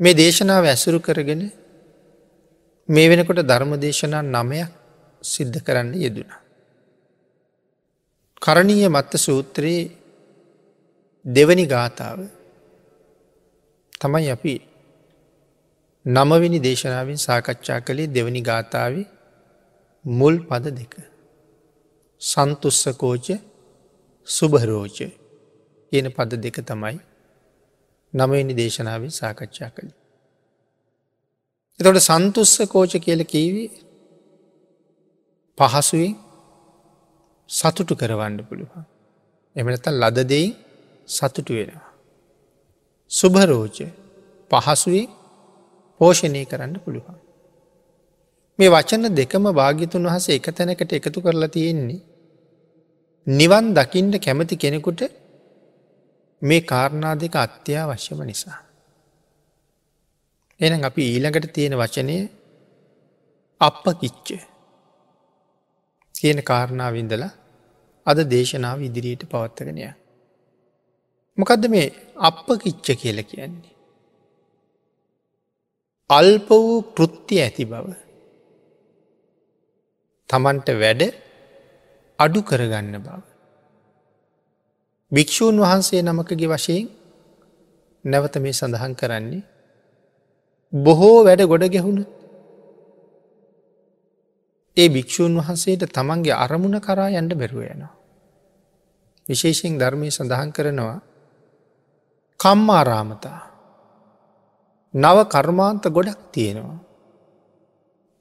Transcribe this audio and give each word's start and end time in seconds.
මේ 0.00 0.14
දේශනාව 0.14 0.64
ඇසුරු 0.64 0.98
කරගෙන 1.00 1.42
මේ 2.88 3.08
වෙනකොට 3.08 3.40
ධර්ම 3.40 3.72
දේශනා 3.76 4.22
නමයක් 4.24 4.70
සිද්ධ 5.22 5.58
කරන්න 5.62 5.94
යෙදුණා. 5.94 6.40
කරණීය 8.42 8.88
මත්ත 8.88 9.12
සූත්‍රයේ 9.16 9.90
දෙවනි 11.24 11.66
ගාථාව 11.66 12.18
තමයි 14.00 14.30
අපි 14.30 14.54
නමවිනි 16.06 16.58
දේශනාවෙන් 16.58 17.16
සාකච්ඡා 17.16 17.80
කළේ 17.80 18.06
දෙවනි 18.06 18.42
ගාථාව 18.42 18.94
මුල් 20.04 20.36
පද 20.40 20.64
දෙක. 20.70 20.94
සන්තුස්සකෝච 22.20 23.26
සුභරෝච 24.28 24.98
කියන 25.92 26.06
පද 26.10 26.30
දෙක 26.36 26.56
තමයි 26.62 27.13
නමවෙනි 28.14 28.54
දේශනාවෙන් 28.54 29.12
සාකච්ඡා 29.12 29.70
කළ. 29.70 29.90
එතොට 31.80 32.00
සන්තුස්ස 32.00 32.54
කෝච 32.66 32.92
කියල 32.96 33.22
කීවී 33.24 33.70
පහසුවෙන් 35.58 36.14
සතුටු 37.50 37.94
කරවන්න 37.94 38.38
පුළුවන්. 38.42 38.84
එමනත 39.56 39.86
ලද 39.92 40.18
දෙයින් 40.24 40.54
සතුටු 41.08 41.52
වෙනවා. 41.54 41.90
සුභරෝච 43.10 43.78
පහසුවෙන් 44.50 45.08
පෝෂණය 46.00 46.42
කරන්න 46.44 46.74
පුළුවන්. 46.78 47.18
මේ 48.58 48.68
වචන 48.68 49.04
දෙකම 49.12 49.44
භාගිතුන් 49.52 50.04
වහස 50.04 50.26
එක 50.30 50.46
තැනකට 50.50 50.92
එකතු 50.92 51.18
කරලා 51.20 51.48
තියෙන්නේ. 51.48 52.00
නිවන් 53.26 53.66
දකිින්ට 53.72 54.16
කැමති 54.18 54.56
කෙනෙකුට 54.56 55.02
මේ 56.42 56.60
කාරණා 56.60 57.14
දෙක 57.14 57.36
අත්‍යවශ්‍යම 57.36 58.20
නිසා. 58.24 58.58
එන 60.60 60.84
අපි 60.84 61.02
ඊළඟට 61.02 61.46
තියෙන 61.52 61.74
වචනය 61.74 62.16
අප 63.60 63.84
කිච්ච 64.00 64.28
කියන 66.14 66.38
කාරණාවින්දලා 66.42 67.32
අද 68.06 68.18
දේශනාව 68.30 68.78
ඉදිරියට 68.82 69.24
පවත්තගෙනය. 69.30 69.82
මොකදද 71.38 71.64
මේ 71.68 71.86
අප 72.20 72.46
කිච්ච 72.62 72.86
කියල 73.00 73.18
කියන්නේ. 73.22 73.74
අල්ප 76.10 76.48
වූ 76.48 76.82
කෘත්තිය 76.96 77.40
ඇති 77.42 77.64
බව. 77.64 77.86
තමන්ට 80.30 80.68
වැඩ 80.80 81.02
අඩු 82.18 82.40
කරගන්න 82.42 82.96
බව. 82.98 83.33
භික්‍ෂූන් 85.12 85.56
වහන්සේ 85.56 86.02
නමකගේ 86.02 86.48
වශයෙන් 86.48 86.86
නැවත 88.04 88.36
මේ 88.36 88.52
සඳහන් 88.52 88.94
කරන්නේ 88.94 89.42
බොහෝ 90.72 91.18
වැඩ 91.22 91.42
ගොඩ 91.44 91.64
ගැහුණු 91.68 92.04
ඒ 94.76 94.88
භික්‍ෂූන් 94.88 95.34
වහන්සේට 95.38 95.84
තමන්ගේ 95.88 96.36
අරමුණ 96.36 96.78
කරා 96.80 97.10
යන්ඩ 97.12 97.32
බැරුව 97.34 97.62
යනවා. 97.64 97.92
විශේෂයෙන් 99.26 99.78
ධර්මය 99.78 100.08
සඳහන් 100.10 100.50
කරනවා 100.50 100.98
කම්මාරාමතා 102.40 103.40
නව 104.94 105.18
කර්මාන්ත 105.26 105.84
ගොඩක් 105.88 106.20
තියෙනවා. 106.32 106.78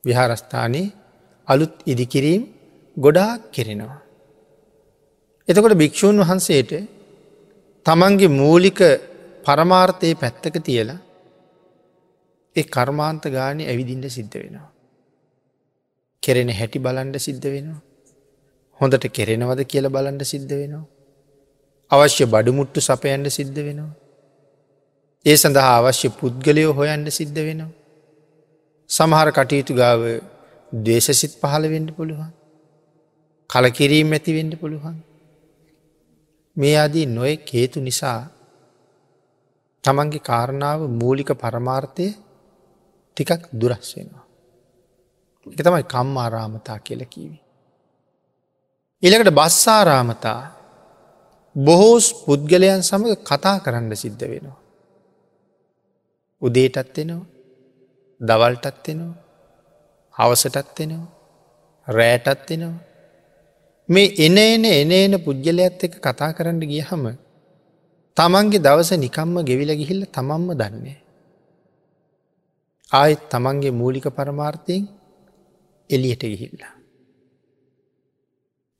විහාරස්ථානයේ 0.04 0.94
අලුත් 1.48 1.74
ඉදිකිරීම් 1.86 2.44
ගොඩාක් 2.98 3.52
කෙරෙනවා. 3.52 4.03
එතකොට 5.48 5.74
භික්‍ෂූන් 5.74 6.20
වහන්සේට 6.20 6.72
තමන්ගේ 7.86 8.28
මූලික 8.32 8.80
පරමාර්ථය 9.44 10.14
පැත්තක 10.16 10.56
තියලා 10.60 11.00
ඒ 12.56 12.64
කර්මාන්ත 12.66 13.24
ගානය 13.28 13.64
ඇවිදින්ට 13.64 14.08
සිද්ධ 14.10 14.38
වෙනවා. 14.38 14.70
කෙරෙන 16.24 16.50
හැටි 16.50 16.80
බලන්ඩ 16.80 17.18
සිද්ධ 17.18 17.48
වෙනවා. 17.48 17.82
හොඳට 18.80 19.06
කෙරෙනවද 19.10 19.62
කියල 19.66 19.88
බලන්ඩ 19.90 20.24
සිද්ධ 20.24 20.54
වෙනවා. 20.54 20.86
අවශ්‍ය 21.92 22.26
බඩුමුට්ටු 22.26 22.80
සපයන්ඩ 22.82 23.28
සිද්ධ 23.30 23.60
වෙනවා. 23.60 23.94
ඒ 25.26 25.38
සඳහා 25.38 25.78
අවශ්‍ය 25.80 26.08
පුද්ගලයෝ 26.20 26.74
හොයන්ඩ 26.74 27.08
සිද්ධ 27.10 27.40
වෙනවා. 27.40 27.72
සමහර 28.90 29.28
කටයුතු 29.32 29.74
ගාව 29.74 30.02
දේශසිත් 30.74 31.34
පහළ 31.42 31.66
වෙන්ඩ 31.68 31.90
පුළුවන්. 31.92 32.32
කලකිරීම් 33.50 34.14
ඇතිවෙන්ඩ 34.14 34.56
පුළුවන්. 34.56 34.96
මේ 36.58 36.78
අදී 36.78 37.06
නොය 37.08 37.34
කේතු 37.40 37.80
නිසා 37.80 38.20
තමන්ගේ 39.84 40.20
කාරණාව 40.20 40.80
මූලික 40.92 41.30
පරමාර්ථය 41.34 42.08
ටිකක් 43.18 43.44
දුරස් 43.52 43.90
වෙනවා. 43.96 44.26
එක 45.48 45.60
තමයි 45.60 45.84
කම්මාරාමතා 45.84 46.78
කියල 46.80 47.02
කීවි. 47.06 47.38
එළකට 49.04 49.32
බස්සාරාමතා 49.32 50.42
බොහෝස් 51.56 52.06
පුද්ගලයන් 52.22 52.82
සමඟ 52.82 53.22
කතා 53.22 53.58
කරන්න 53.60 53.96
සිද්ධ 53.96 54.24
වෙනවා. 54.24 54.60
උදේටත් 56.42 56.98
එෙනවා 56.98 57.26
දවල්ටත් 58.22 58.88
එෙනවා 58.88 59.16
හවසටත් 60.16 60.80
එෙනවා 60.80 61.12
රෑටත් 61.88 62.50
එෙනවා 62.52 62.93
මේ 63.94 64.14
එන 64.20 64.38
එන 64.40 64.66
එන 64.68 64.92
එන 64.94 65.14
පුද්ගලයක්ත් 65.20 65.86
එක 65.86 65.96
කතා 66.00 66.32
කරන්න 66.34 66.60
ගිය 66.64 66.82
හම 66.82 67.06
තමන්ගේ 68.18 68.60
දවස 68.60 68.92
නිකම්ම 68.98 69.36
ගෙවිල 69.44 69.72
ගිහිල්ල 69.74 70.06
තමන්ම 70.08 70.50
දන්නේ. 70.54 70.98
ආයෙත් 72.92 73.22
තමන්ගේ 73.30 73.72
මූලික 73.72 74.08
පරමාර්ථයෙන් 74.12 74.84
එලියට 75.90 76.24
ගිහිල්ලා. 76.24 76.74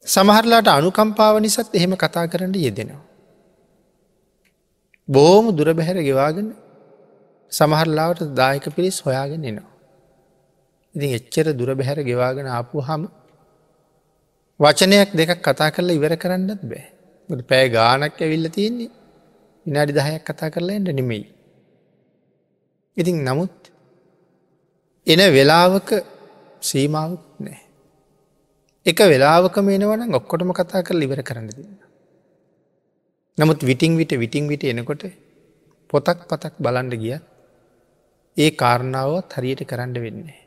සමහරලාට 0.06 0.68
අනුකම්පාව 0.70 1.36
නිසත් 1.40 1.70
එහෙම 1.74 1.94
කතා 1.96 2.26
කරන්න 2.28 2.54
යෙදෙනවා. 2.58 3.02
බෝම 5.08 5.46
දුර 5.52 5.68
බැහැර 5.74 6.00
ගෙවාගෙන 6.02 6.48
සමහරලාවට 7.52 8.22
දායක 8.34 8.66
පිරිස් 8.76 8.98
හොයාගෙන 9.00 9.44
එනවා. 9.44 9.72
ඉතින් 10.96 11.10
එච්චර 11.12 11.48
දුර 11.54 11.70
බැහැර 11.74 12.00
ගෙවාගෙන 12.02 12.48
ආපු 12.48 12.78
හම 12.80 13.04
වචනයක් 14.64 15.12
දෙකක් 15.12 15.42
කතා 15.42 15.70
කරලා 15.72 15.98
ඉවර 16.00 16.14
කරන්නත් 16.16 16.62
බෑ. 16.64 16.84
පෑ 17.50 17.66
ගානක් 17.70 18.18
ඇවිල්ල 18.18 18.48
තියෙන්නේ 18.50 18.92
විනාඩි 19.66 19.98
දහයක් 19.98 20.24
කතා 20.24 20.50
කරලා 20.50 20.78
එට 20.80 20.92
නෙමෙයි. 20.92 21.26
ඉතින් 22.98 23.18
නමුත් 23.24 23.56
එන 25.08 25.22
වෙලාවක 25.34 25.90
සීමාවක් 26.62 27.24
නෑ. 27.40 27.60
එක 28.86 29.00
වෙලාවක 29.06 29.58
මේනවන 29.62 30.16
ඔක්කොටම 30.16 30.52
කතා 30.52 30.82
කර 30.82 30.96
ඉවර 31.02 31.22
කරන්න 31.22 31.50
දෙන්න. 31.50 31.76
නමුත් 33.38 33.60
විටිං 33.62 33.98
විට 33.98 34.14
විටිං 34.14 34.48
විට 34.48 34.64
එනකොට 34.66 35.04
පොතක් 35.90 36.20
පතක් 36.30 36.54
බලන්ඩ 36.60 36.94
ගිය 36.96 37.16
ඒ 38.38 38.50
කාරණාවත් 38.54 39.34
හරියට 39.34 39.62
කරන්න 39.66 39.94
වෙන්නේ. 39.98 40.40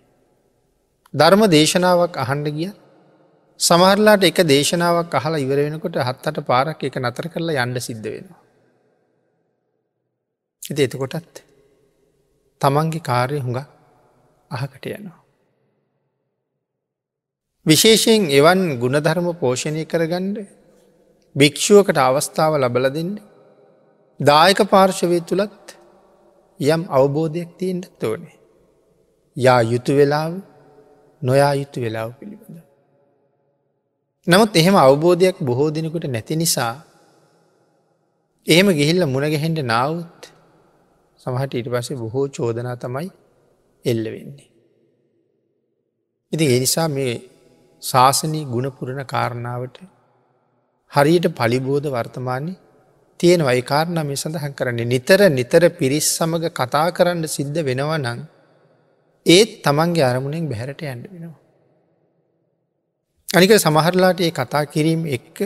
ධර්ම 1.15 1.43
දේශනාවක් 1.49 2.16
අහන්ඩ 2.16 2.49
ගිය 2.55 2.72
සමහරලාට 3.61 4.25
එක 4.25 4.39
දේශනාවක් 4.44 5.15
අහලා 5.15 5.41
ඉවර 5.41 5.59
වෙනකොට 5.59 5.97
හත්තට 5.99 6.44
පාරක් 6.44 6.83
එක 6.83 6.97
නතර 6.97 7.27
කරලා 7.28 7.62
යන්න 7.65 7.81
සිද්ධ 7.81 8.06
වෙනවා. 8.06 8.41
එති 10.62 10.83
එතකොටත් 10.83 11.41
තමන්ගේ 12.61 13.03
කාර්ය 13.03 13.39
හුඟ 13.39 13.62
අහකට 14.50 14.84
යනවා. 14.89 15.21
විශේෂයෙන් 17.67 18.28
එවන් 18.31 18.61
ගුණධර්ම 18.78 19.28
පෝෂණය 19.34 19.84
කරගණ්ඩ 19.84 20.37
භික්‍ෂුවකට 21.37 21.99
අවස්ථාව 22.00 22.53
ලබල 22.56 22.87
දෙන්න 22.91 23.12
දායක 24.21 24.61
පාර්ශවය 24.67 25.19
තුළත් 25.23 25.77
යම් 26.61 26.83
අවබෝධයක් 26.91 27.50
තියෙන්ට 27.59 27.91
තෝනේ. 27.99 28.37
යා 29.37 29.61
යුතු 29.62 29.93
වෙලාව 29.93 30.32
නොයා 31.23 31.55
යුතු 31.55 31.81
වෙලාව 31.81 32.11
පිළිබඳ. 32.20 32.65
නමුත් 34.26 34.56
එහෙම 34.56 34.76
අවබෝධයක් 34.76 35.37
බොහෝ 35.40 35.69
දෙනෙකුට 35.70 36.06
නැති 36.06 36.34
නිසා 36.34 36.75
එහෙම 38.46 38.69
ගිහිල්ල 38.70 39.05
මුණගැහෙන්ට 39.06 39.61
නාවත් 39.64 40.23
සමහට 41.20 41.55
ඊට 41.55 41.69
පස්සේ 41.69 41.96
බොහෝ 41.96 42.26
චෝදනා 42.28 42.76
තමයි 42.76 43.08
එල්ල 43.84 44.05
වෙන්නේ. 44.06 44.49
ඉති 46.32 46.44
එනිසා 46.56 46.88
මේ 46.88 47.14
ශාසනී 47.82 48.44
ගුණපුරණ 48.46 49.02
කාරණාවට 49.05 49.78
හරියට 50.93 51.26
පලිබෝධ 51.32 51.88
වර්තමානය 51.88 52.52
තියෙන 53.20 53.43
වයිකාරණ 53.43 54.00
මේ 54.02 54.17
සඳහන් 54.17 54.55
කරන්නේ 54.55 54.87
නිතර 54.87 55.20
නිතර 55.31 55.62
පිරිස් 55.73 56.08
සමඟ 56.17 56.50
කතා 56.52 56.87
කරන්න 56.90 57.26
සිද්ධ 57.28 57.61
වෙනව 57.62 57.93
නං 57.96 58.20
ඒත් 59.26 59.50
තමන්ගේ 59.62 60.05
අරමුණෙන් 60.05 60.49
බැහැරට 60.49 60.82
ඇන්ඩ 60.82 61.06
වෙනවා. 61.06 61.45
අනික 63.28 63.52
සමහරලාට 63.56 64.20
ඒ 64.20 64.31
කතා 64.31 64.64
කිරීම 64.67 65.02
එක්ක 65.08 65.37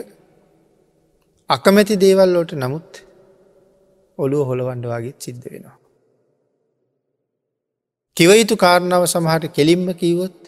අකමැති 1.50 1.94
දේවල්ලෝට 1.96 2.52
නමුත් 2.54 2.90
ඔළුව 4.18 4.42
හොළවන්ඩවාගේත් 4.48 5.18
සිද්ධ 5.18 5.46
වෙනවා. 5.46 5.76
කිවයුතු 8.16 8.54
කාරණාව 8.56 9.04
සමහට 9.06 9.44
කෙලින්ම 9.56 9.86
කීවොත් 9.94 10.38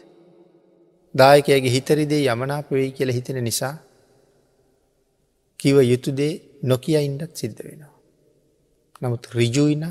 දායකයගේ 1.14 1.75
හිතරිදේ 1.76 2.23
යමනාප 2.26 2.67
වෙයි 2.70 2.93
කියල 2.93 3.11
හිතෙන 3.11 3.38
නිසා 3.44 3.75
කිව 5.61 5.76
යුතුදේ 5.82 6.32
නොකිය 6.62 6.99
ඉන්ඩත් 7.00 7.32
සිද්ධ 7.34 7.61
වෙනවා. 7.67 7.94
නමුත් 9.02 9.25
රිජුයින 9.34 9.84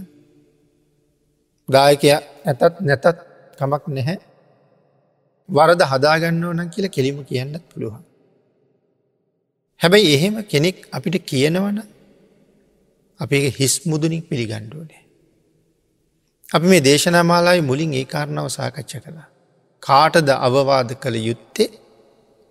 දායකය 1.70 2.08
ඇතත් 2.14 2.76
නැතත් 2.82 3.06
කමක් 3.60 3.84
නැහැ 3.90 4.31
වරද 5.52 5.82
හදාගන්න 5.84 6.44
ඕන 6.44 6.62
කියල 6.70 6.88
කෙලිම 6.88 7.18
කියන්නත් 7.24 7.64
පුළුවන්. 7.70 8.04
හැබැයි 9.82 10.14
එහෙම 10.14 10.36
කෙනෙක් 10.44 10.78
අපිට 10.92 11.18
කියනවන 11.26 11.78
අපේ 13.20 13.46
හිස් 13.50 13.76
මුදුනින් 13.86 14.22
පිළිගණ්ඩුවනේ. 14.22 15.04
අපි 16.50 16.66
මේ 16.68 16.82
දේශනා 16.84 17.24
මාලායි 17.24 17.62
මුලින් 17.62 17.94
ඒ 17.94 18.06
කාරණාව 18.06 18.48
සාකච්ඡ 18.50 18.96
කළා. 18.98 19.30
කාටද 19.84 20.30
අවවාද 20.40 20.90
කළ 20.94 21.18
යුත්තේ 21.22 21.70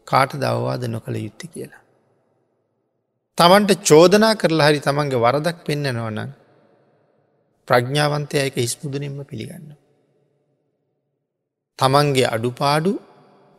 කාටද 0.07 0.43
අවවාද 0.45 0.83
නොකළ 0.87 1.17
යුත්ති 1.17 1.47
කියලා. 1.47 1.83
තමන්ට 3.39 3.81
චෝදනා 3.83 4.35
කරලා 4.35 4.69
හරි 4.69 4.81
තමන්ගේ 4.81 5.23
වරදක් 5.25 5.59
පෙන්න්නනවන 5.67 6.19
ප්‍රඥාවන්තයයක 7.69 8.57
හිස්මුදුනින්ම 8.57 9.19
පිළිගන්න. 9.25 9.80
තමන්ගේ 11.81 12.27
අඩුපාඩු 12.27 12.93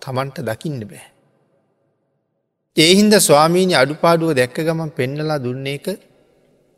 තමන්ට 0.02 0.38
දකින්න 0.42 0.82
බෑ. 0.84 1.08
ඒහින්ද 2.78 3.14
ස්වාමීණි 3.20 3.76
අඩුපාඩුව 3.76 4.32
දැක්ක 4.34 4.58
ගමන් 4.60 4.92
පෙන්නලා 4.92 5.40
දුන්නේ 5.40 5.76
එක 5.76 5.88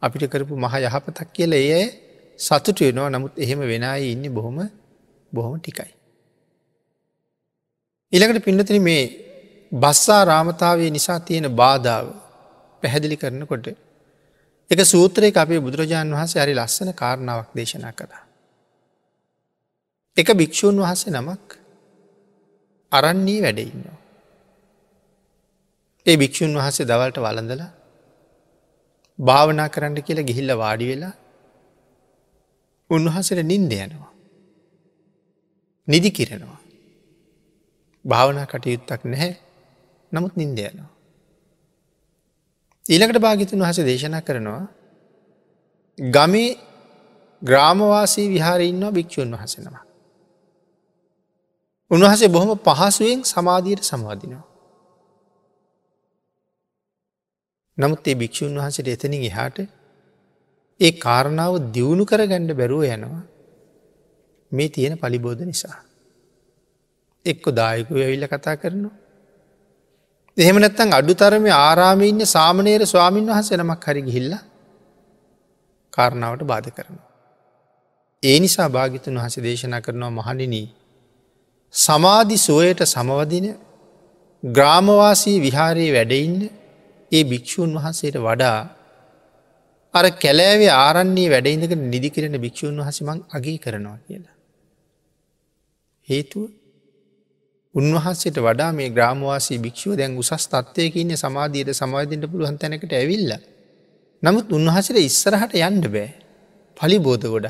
අපිට 0.02 0.24
කරපු 0.28 0.54
මහ 0.56 0.74
යහපතක් 0.82 1.30
කියල 1.34 1.54
ඒ 1.54 1.84
සතුට 2.40 2.80
වෙනවා 2.80 3.10
නමුත් 3.10 3.34
එහෙම 3.38 3.60
වෙනයි 3.64 4.12
ඉන්න 4.12 4.26
බොහොම 4.34 4.58
බොහොම 5.32 5.54
ටිකයි. 5.60 5.92
ඉළඟට 8.14 8.46
පින්නතින 8.46 8.82
මේ 8.82 9.04
බස්සා 9.72 10.22
රාමතාවේ 10.26 10.90
නිසා 10.90 11.20
තියෙන 11.20 11.48
බාධාව 11.52 12.06
පැහැදිලි 12.84 13.18
කරනකොට 13.18 13.68
එක 14.72 14.80
සූත්‍රයක 14.86 15.38
අපේ 15.38 15.60
බුදුරජාණන් 15.60 16.16
වහන්සේ 16.16 16.42
අරි 16.42 16.54
ලස්සන 16.54 16.90
කාරණාවක් 16.94 17.50
දේශනා 17.56 17.94
කළා. 17.94 18.24
එක 20.18 20.30
භික්‍ෂූන් 20.32 20.78
වහසේ 20.78 21.12
නමක් 21.12 21.58
අරන්නේ 22.92 23.40
වැඩඉන්නවා. 23.42 24.00
ඒ 26.06 26.16
භික්‍ෂූන් 26.18 26.54
වහසේ 26.56 26.86
දවල්ට 26.86 27.18
වලඳලා 27.18 27.72
භාවනා 29.20 29.70
කරන්න 29.70 29.98
කියලා 30.00 30.30
ගිහිල්ල 30.30 30.52
වාඩි 30.58 30.90
වෙලා 30.92 31.14
උන්වහසට 32.90 33.40
නින්ද 33.44 33.72
යනවා. 33.76 34.12
නිදි 35.88 36.12
කිරෙනවා. 36.12 36.60
භාවනා 38.06 38.46
කටයුත්තක් 38.46 39.02
නැහැ 39.06 39.34
නමුත් 40.12 40.36
නින්ද 40.36 40.60
යනවා. 40.60 40.92
ඊළකට 42.86 43.20
භාගිතුන් 43.20 43.60
වහස 43.60 43.80
දේශනා 43.82 44.22
කරනවා 44.22 44.64
ගමේ 45.98 46.52
ග්‍රාමවාසී 47.42 48.28
විහාරඉන්නවා 48.30 48.92
භික්‍ෂූන් 48.92 49.36
වහසෙනවා. 49.36 49.84
උන්වහසේ 51.94 52.28
බොහොම 52.28 52.52
පහසුවෙන් 52.60 53.20
සමාධීයට 53.26 53.84
සමාධිනවා. 53.84 54.46
නමුත් 57.78 58.08
ඒ 58.08 58.16
භික්‍ෂූන් 58.16 58.58
වහසට 58.58 58.88
එතනින් 58.88 59.24
එහාට 59.24 59.58
ඒ 60.80 60.92
කාරණාව 60.98 61.54
දියුණු 61.74 62.04
කර 62.06 62.22
ගණ්ඩ 62.24 62.58
බැරුව 62.58 62.84
යනවා 62.88 63.24
මේ 64.52 64.70
තියෙන 64.70 64.98
පලිබෝධ 64.98 65.44
නිසා. 65.44 65.78
එක්කො 67.26 67.50
දායකු 67.52 67.94
ඇවිල්ල 67.98 68.28
කතා 68.28 68.56
කරනවා. 68.56 68.96
එහෙම 70.38 70.58
නැත්තන් 70.58 70.94
අඩු 70.94 71.14
තරම 71.14 71.46
ආරාමඉන්න 71.58 72.26
සාමනේර 72.28 72.82
ස්වාමීන් 72.86 73.28
වහස 73.28 73.50
නමක් 73.54 73.84
හරි 73.86 74.02
ගිහිල්ල 74.02 74.32
කාරණාවට 75.94 76.44
බාධ 76.44 76.70
කරනවා. 76.70 77.10
ඒ 78.24 78.38
නිසා 78.40 78.70
භාගිතුන් 78.70 79.20
වහස 79.20 79.36
දේශනා 79.40 79.82
කරනවා 79.82 80.12
මහනිනී 80.12 80.68
සමාධි 81.74 82.38
සුවයට 82.38 82.82
සමවදින 82.86 83.48
ග්‍රාමවාසී 84.44 85.38
විහාරයේ 85.42 85.94
වැඩඉන්න 85.94 86.42
ඒ 87.12 87.24
භික්‍ෂූන් 87.24 87.72
වහන්සේට 87.76 88.18
වඩා 88.20 88.60
අර 89.94 90.06
කැලෑවේ 90.16 90.72
ආරන්නේ 90.76 91.30
වැඩඉඳක 91.30 91.74
නිදිකිරෙන 91.86 92.36
භික්‍ෂූන් 92.38 92.78
වහසමං 92.80 93.20
අගේ 93.30 93.58
කරනවා 93.58 93.98
කියලා. 94.00 94.36
හේතුව 96.08 96.44
උන්වහන්සේට 97.76 98.38
වඩා 98.40 98.72
මේ 98.72 98.90
ග්‍රාමවාසී 98.90 99.60
භික්ෂුව 99.60 99.98
දැන් 99.98 100.18
උසස් 100.18 100.46
තත්වයක 100.48 100.96
ඉන්න 100.96 101.14
සමාධීයට 101.16 101.74
සමාධීන්ට 101.74 102.30
පුළුවන් 102.32 102.58
තැනකට 102.58 102.94
ඇවිල්ල. 102.94 103.32
නමුත් 104.24 104.48
උන්වහසට 104.52 104.98
ඉස්සරහට 105.02 105.58
යන්ඩ 105.60 105.86
බෑ 105.88 106.10
පලි 106.78 106.98
බෝධ 107.00 107.28
ගොඩ. 107.28 107.48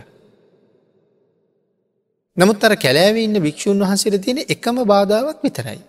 නමුත් 2.37 2.63
අර 2.63 2.73
කැලෑව 2.75 3.17
ඉන්න 3.17 3.37
භික්‍ෂූන් 3.37 3.79
වහන්සේට 3.79 4.21
තියෙන 4.21 4.39
එකම 4.45 4.77
බාධාවක් 4.85 5.39
විතරයි. 5.39 5.79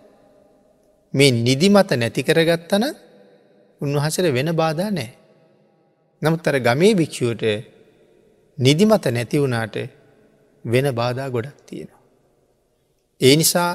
මේ 1.14 1.30
නිදිමත 1.38 1.90
නැති 1.92 2.22
කරගත්තන 2.22 2.84
උන්වහසට 3.80 4.26
වෙන 4.30 4.50
බාධා 4.54 4.90
නෑ. 4.90 5.10
නමුත් 6.22 6.46
අර 6.46 6.56
ගමේ 6.60 6.94
භික්‍ෂුවට 6.94 7.44
නිදිමත 8.58 9.06
නැති 9.08 9.36
වුණාට 9.38 9.76
වෙන 10.64 10.86
බාධා 10.92 11.28
ගොඩක් 11.30 11.58
තියෙනවා. 11.64 12.02
ඒ 13.20 13.34
නිසා 13.36 13.70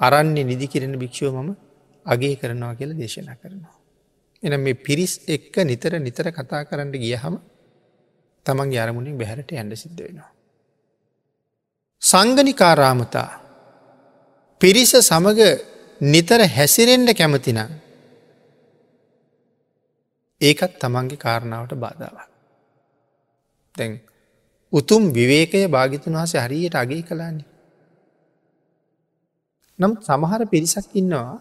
අරන්නේ 0.00 0.44
නිදි 0.44 0.66
කිරෙන 0.66 0.94
භික්ෂුව 0.96 1.32
මම 1.32 1.50
අගේ 2.06 2.34
කරනවා 2.34 2.74
කියල 2.74 2.92
දේශනා 2.92 3.36
කරනවා. 3.36 3.74
එන 4.42 4.60
මේ 4.60 4.74
පිරිස් 4.76 5.12
එක්ක 5.28 5.54
නිතර 5.62 5.92
නිතර 6.00 6.26
කතා 6.32 6.62
කරන්න 6.64 6.90
ගියහම 6.96 7.34
තමන්ගේ 8.46 8.80
අරමුණින් 8.80 9.16
බැහරට 9.16 9.50
ඇඩ 9.52 9.74
සිද්ධ 9.76 10.00
වෙනවා. 10.00 10.33
සංගනිකාරාමතා 12.04 13.30
පිරිස 14.60 14.92
සමග 15.00 15.40
නිතර 16.00 16.40
හැසිරෙන්ඩ 16.48 17.10
කැමතිනම් 17.12 17.70
ඒකත් 20.40 20.72
තමන්ගේ 20.76 21.16
කාරණාවට 21.16 21.72
බාධාවක්. 21.76 22.28
දැන් 23.74 23.92
උතුම් 24.72 25.02
විවේකය 25.10 25.60
භාගිතුන් 25.68 26.14
වහස 26.14 26.34
හරියට 26.36 26.74
අගේ 26.74 27.02
කලාන්නේ. 27.02 27.50
නම් 29.78 29.92
සමහර 30.00 30.42
පිරිසක් 30.46 30.86
ඉන්නවා 30.92 31.40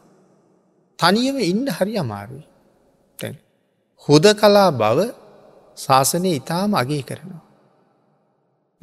තනියම 1.00 1.38
ඉන්ඩ 1.44 1.68
හරි 1.70 1.94
අමාරුයි. 1.98 2.46
තැන් 3.20 3.36
හුද 4.08 4.26
කලා 4.34 4.70
බව 4.74 5.00
ශාසනය 5.78 6.32
ඉතාම 6.34 6.72
අගේ 6.74 7.04
කරනවා. 7.04 7.44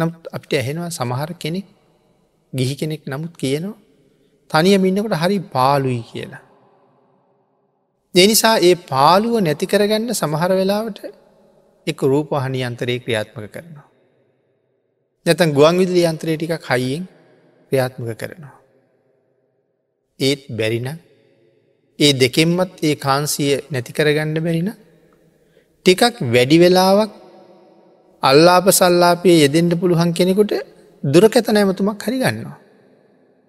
නම් 0.01 0.11
අපිට 0.33 0.53
ඇහෙනවා 0.55 0.91
සමහර 0.91 1.31
කෙනෙක් 1.35 1.67
ගිහි 2.53 2.75
කෙනෙක් 2.77 3.03
නමුත් 3.07 3.35
කියනවා 3.37 3.77
තනියම 4.51 4.85
ඉන්නකට 4.85 5.17
හරි 5.17 5.39
පාලුයි 5.51 6.03
කියලා. 6.03 6.43
දෙනිසා 8.15 8.57
ඒ 8.61 8.75
පාලුව 8.89 9.35
නැති 9.41 9.67
කරගන්න 9.67 10.11
සමහර 10.15 10.51
වෙලාවට 10.55 10.99
එක 11.87 11.99
රූපහනි 12.05 12.61
අන්තරයේ 12.63 13.03
ක්‍රියාත්මක 13.05 13.47
කරනවා. 13.49 13.87
නැතන් 15.27 15.53
ගුවන් 15.53 15.79
විදිලි 15.79 16.03
යන්ත්‍රය 16.05 16.37
ටික 16.37 16.55
කයියෙන් 16.61 17.05
ක්‍රියාත්මක 17.73 18.11
කරනවා. 18.17 18.55
ඒත් 20.21 20.43
බැරින 20.51 20.89
ඒ 21.99 22.13
දෙකෙන්මත් 22.15 22.73
ඒ 22.83 22.95
කාන්සිය 22.97 23.53
නැති 23.71 23.93
කරගන්න 23.93 24.39
බැරින 24.41 24.71
ටිකක් 25.87 26.17
වැඩි 26.27 26.57
වෙලාවක් 26.63 27.13
අල්ලාප 28.23 28.67
සල්ලාපයේ 28.71 29.41
යෙදෙන්ට 29.41 29.75
පුළුවන් 29.75 30.13
කෙනෙකුට 30.13 30.53
දුරකැත 31.05 31.49
නෑමතුමක් 31.49 32.03
හරි 32.03 32.19
ගන්නවා. 32.19 32.59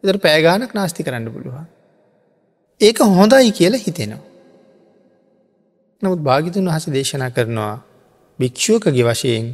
එදර 0.04 0.18
පෑගානක් 0.18 0.74
නාස්ති 0.74 1.04
කරන්න 1.04 1.28
පුළුවන්. 1.30 1.66
ඒක 2.82 3.00
හොඳයි 3.12 3.52
කියලා 3.52 3.86
හිතෙනවා. 3.88 4.24
නමුත් 6.02 6.20
භාගිතුන් 6.20 6.70
වහස 6.70 6.86
දේශනා 6.90 7.30
කරනවා 7.30 7.76
භික්‍ෂූකගේ 8.40 9.06
වශයෙන් 9.06 9.48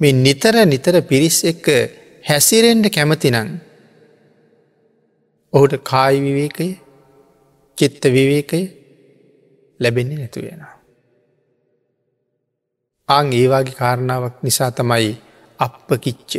මේ 0.00 0.14
නිතර 0.18 0.54
නිතර 0.64 0.94
පිරිස් 1.02 1.38
එක්ක 1.44 1.66
හැසිරෙන්ඩ 2.24 2.86
කැමතිනං 2.88 3.50
ඔහුට 5.52 5.74
කායි 5.82 6.18
විවේකය 6.20 6.68
චිත්ත 7.78 8.04
විවේකය 8.08 8.60
ලැබෙන්නේ 9.80 10.18
නැතු 10.18 10.40
වෙනවා. 10.40 10.73
අං 13.08 13.32
ඒවාගේ 13.32 13.74
කාරණාවක් 13.74 14.36
නිසා 14.42 14.70
තමයි 14.70 15.10
අප 15.58 15.88
කිච්ච 16.00 16.32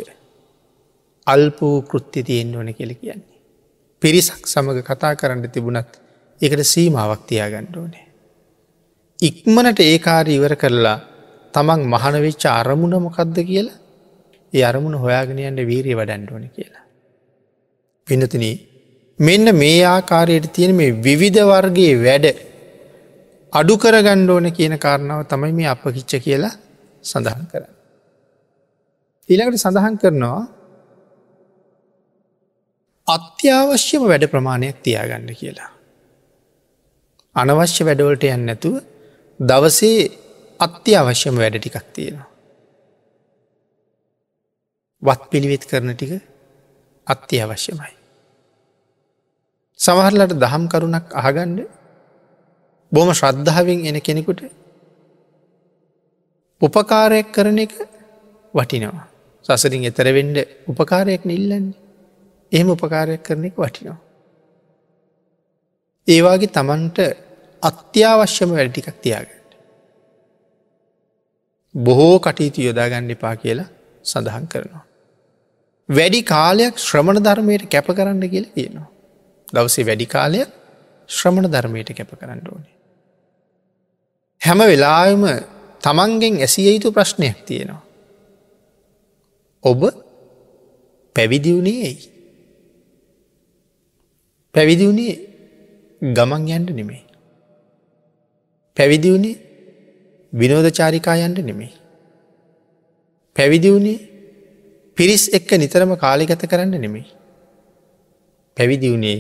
අල්පූ 1.28 1.76
කෘත්ති 1.82 2.24
තියෙන් 2.24 2.56
ඕන 2.56 2.74
කෙළ 2.74 2.94
කියන්නේ. 2.94 3.36
පිරිසක් 4.02 4.44
සමඟ 4.46 4.82
කතා 4.82 5.14
කරන්න 5.16 5.50
තිබුණත් 5.50 5.92
එකට 6.42 6.64
සීමාවක් 6.66 7.22
තියාගණ්ඩ 7.28 7.76
ඕනේ. 7.76 8.06
ඉක්මනට 9.20 9.80
ඒකාර 9.82 10.28
ඉවර 10.28 10.56
කරලා 10.56 10.98
තමන් 11.54 11.82
මහනවෙච්ච 11.86 12.46
අරමුණ 12.52 12.96
මොකක්ද 13.00 13.38
කියලා 13.44 13.82
ඒ 14.54 14.64
අරමුණ 14.64 14.96
හොයාගෙනයන්ට 14.96 15.62
වීරිය 15.64 15.96
වඩන්ඩෝන 15.96 16.50
කියලා. 16.50 16.84
පිනතින 18.08 18.46
මෙන්න 19.20 19.56
මේ 19.56 19.80
ආකාරයට 19.86 20.52
තියෙන 20.54 20.76
මේ 20.76 20.98
විවිධ 21.04 21.42
වර්ගේ 21.44 21.94
වැඩ 22.04 22.26
අඩු 23.60 23.76
කර 23.84 23.96
ගණ්ඩෝන 24.06 24.48
කියන 24.58 24.76
කාරණාව 24.78 25.22
තමයි 25.32 25.54
මේ 25.58 25.70
අප 25.74 25.84
කිච්ච 25.96 26.14
කියලා 26.26 26.54
සඳහන් 27.04 27.46
කර. 27.52 27.64
ඊළඟට 29.30 29.64
සඳහන් 29.64 29.96
කරනවා 30.02 30.42
අත්‍යවශ්‍යම 33.08 34.04
වැඩ 34.12 34.26
ප්‍රමාණයක් 34.34 34.78
තියාගන්න 34.86 35.32
කියලා. 35.42 35.72
අනවශ්‍ය 37.36 37.82
වැඩවලට 37.88 38.26
යන්න 38.28 38.48
නැතුව 38.50 38.76
දවසේ 39.40 40.00
අත්‍යවශ්‍යම 40.60 41.36
වැඩ 41.42 41.60
ටිකක් 41.60 41.88
තියෙනවා. 41.96 42.30
වත් 45.02 45.24
පිළිවෙත් 45.32 45.64
කරන 45.70 45.94
ටික 45.94 46.14
අත්‍යවශ්‍යමයි. 47.08 47.94
සමහරලට 49.80 50.38
දහම් 50.44 50.64
කරුණක් 50.72 51.08
අහගණ්ඩ 51.22 51.85
බොම 52.92 53.10
ශ්‍රද්ධාවෙන් 53.12 53.86
එන 53.86 53.98
කෙනෙකුට 54.01 54.42
උපකාරයක් 56.62 57.27
කරන 57.32 57.60
එක 57.60 57.74
වටිනවා. 58.54 59.06
සසරින් 59.46 59.84
එතරවෙන්ඩ 59.86 60.38
උපකාරයක් 60.68 61.22
නිල්ලන්නේ 61.24 61.75
එහෙම 62.51 62.70
උපකාරයක් 62.70 63.22
කරන 63.22 63.46
එක 63.46 63.56
වටිනවා. 63.58 64.00
ඒවාගේ 66.08 66.50
තමන්ට 66.50 66.98
අත්‍යවශ්‍යම 67.63 68.50
වැඩටිකක් 68.51 68.98
තියාගට. 68.98 69.50
බොහෝ 71.75 72.18
කටයුතු 72.20 72.62
යොදාගන්න 72.62 73.10
එපා 73.12 73.36
කියලා 73.36 73.70
සඳහන් 74.06 74.46
කරනවා. 74.48 74.84
වැඩි 75.89 76.22
කාලයක් 76.24 76.75
ශ්‍රමණ 76.77 77.24
ධර්මයට 77.24 77.65
කැප 77.68 77.88
කරන්න 77.89 78.30
කියල 78.30 78.46
තියෙනවා. 78.48 78.88
දවසේ 79.48 79.88
වැඩි 79.89 80.08
කාලයක් 80.08 80.50
ශ්‍රමණ 81.10 81.51
ධර්මයට 81.51 81.92
කැප 81.94 82.12
කරන්න 82.13 82.42
ඕනේ. 82.48 82.75
හැම 84.42 84.60
වෙලාම 84.72 85.24
තමන්ගෙන් 85.84 86.36
ඇසිය 86.39 86.68
යුතු 86.74 86.92
ප්‍රශ්නයක් 86.92 87.38
තියෙනවා. 87.48 87.82
ඔබ 89.63 89.82
පැවිදිවුණේ 91.15 91.77
ඇයි. 91.88 92.10
පැවිදිවුණේ 94.56 95.13
ගමන් 96.01 96.44
යන්ට 96.50 96.72
නෙමේ. 96.80 97.04
පැවිදිවුණේ 98.77 99.36
විනෝධචාරිකායන්ට 100.34 101.39
නෙමේ. 101.50 101.72
පැවිදිවුණේ 103.36 103.98
පිරිස් 104.98 105.24
එක්ක 105.38 105.50
නිතරම 105.62 105.96
කාලිගත 105.98 106.44
කරන්න 106.51 106.75
නෙමේ. 106.86 107.06
පැවිදිවුණේ 108.58 109.18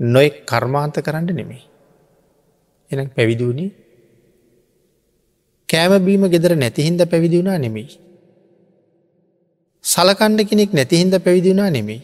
නොෙක් 0.00 0.34
කර්මාන්ත 0.46 0.96
කරන්න 1.00 1.30
නෙමේ. 1.32 1.62
එන 2.90 3.10
පැවිදිවුණේ 3.10 3.87
කෑමබීම 5.68 6.24
ගෙදර 6.28 6.52
නැතිහින්ද 6.56 7.00
පැවිදිවුණා 7.04 7.58
නෙමෙයි. 7.58 7.88
සලකණ්ඩ 9.84 10.48
කෙනෙක් 10.50 10.70
නැතිහින්ද 10.72 11.14
පැවිදිවුණා 11.18 11.70
නෙමෙයි. 11.70 12.00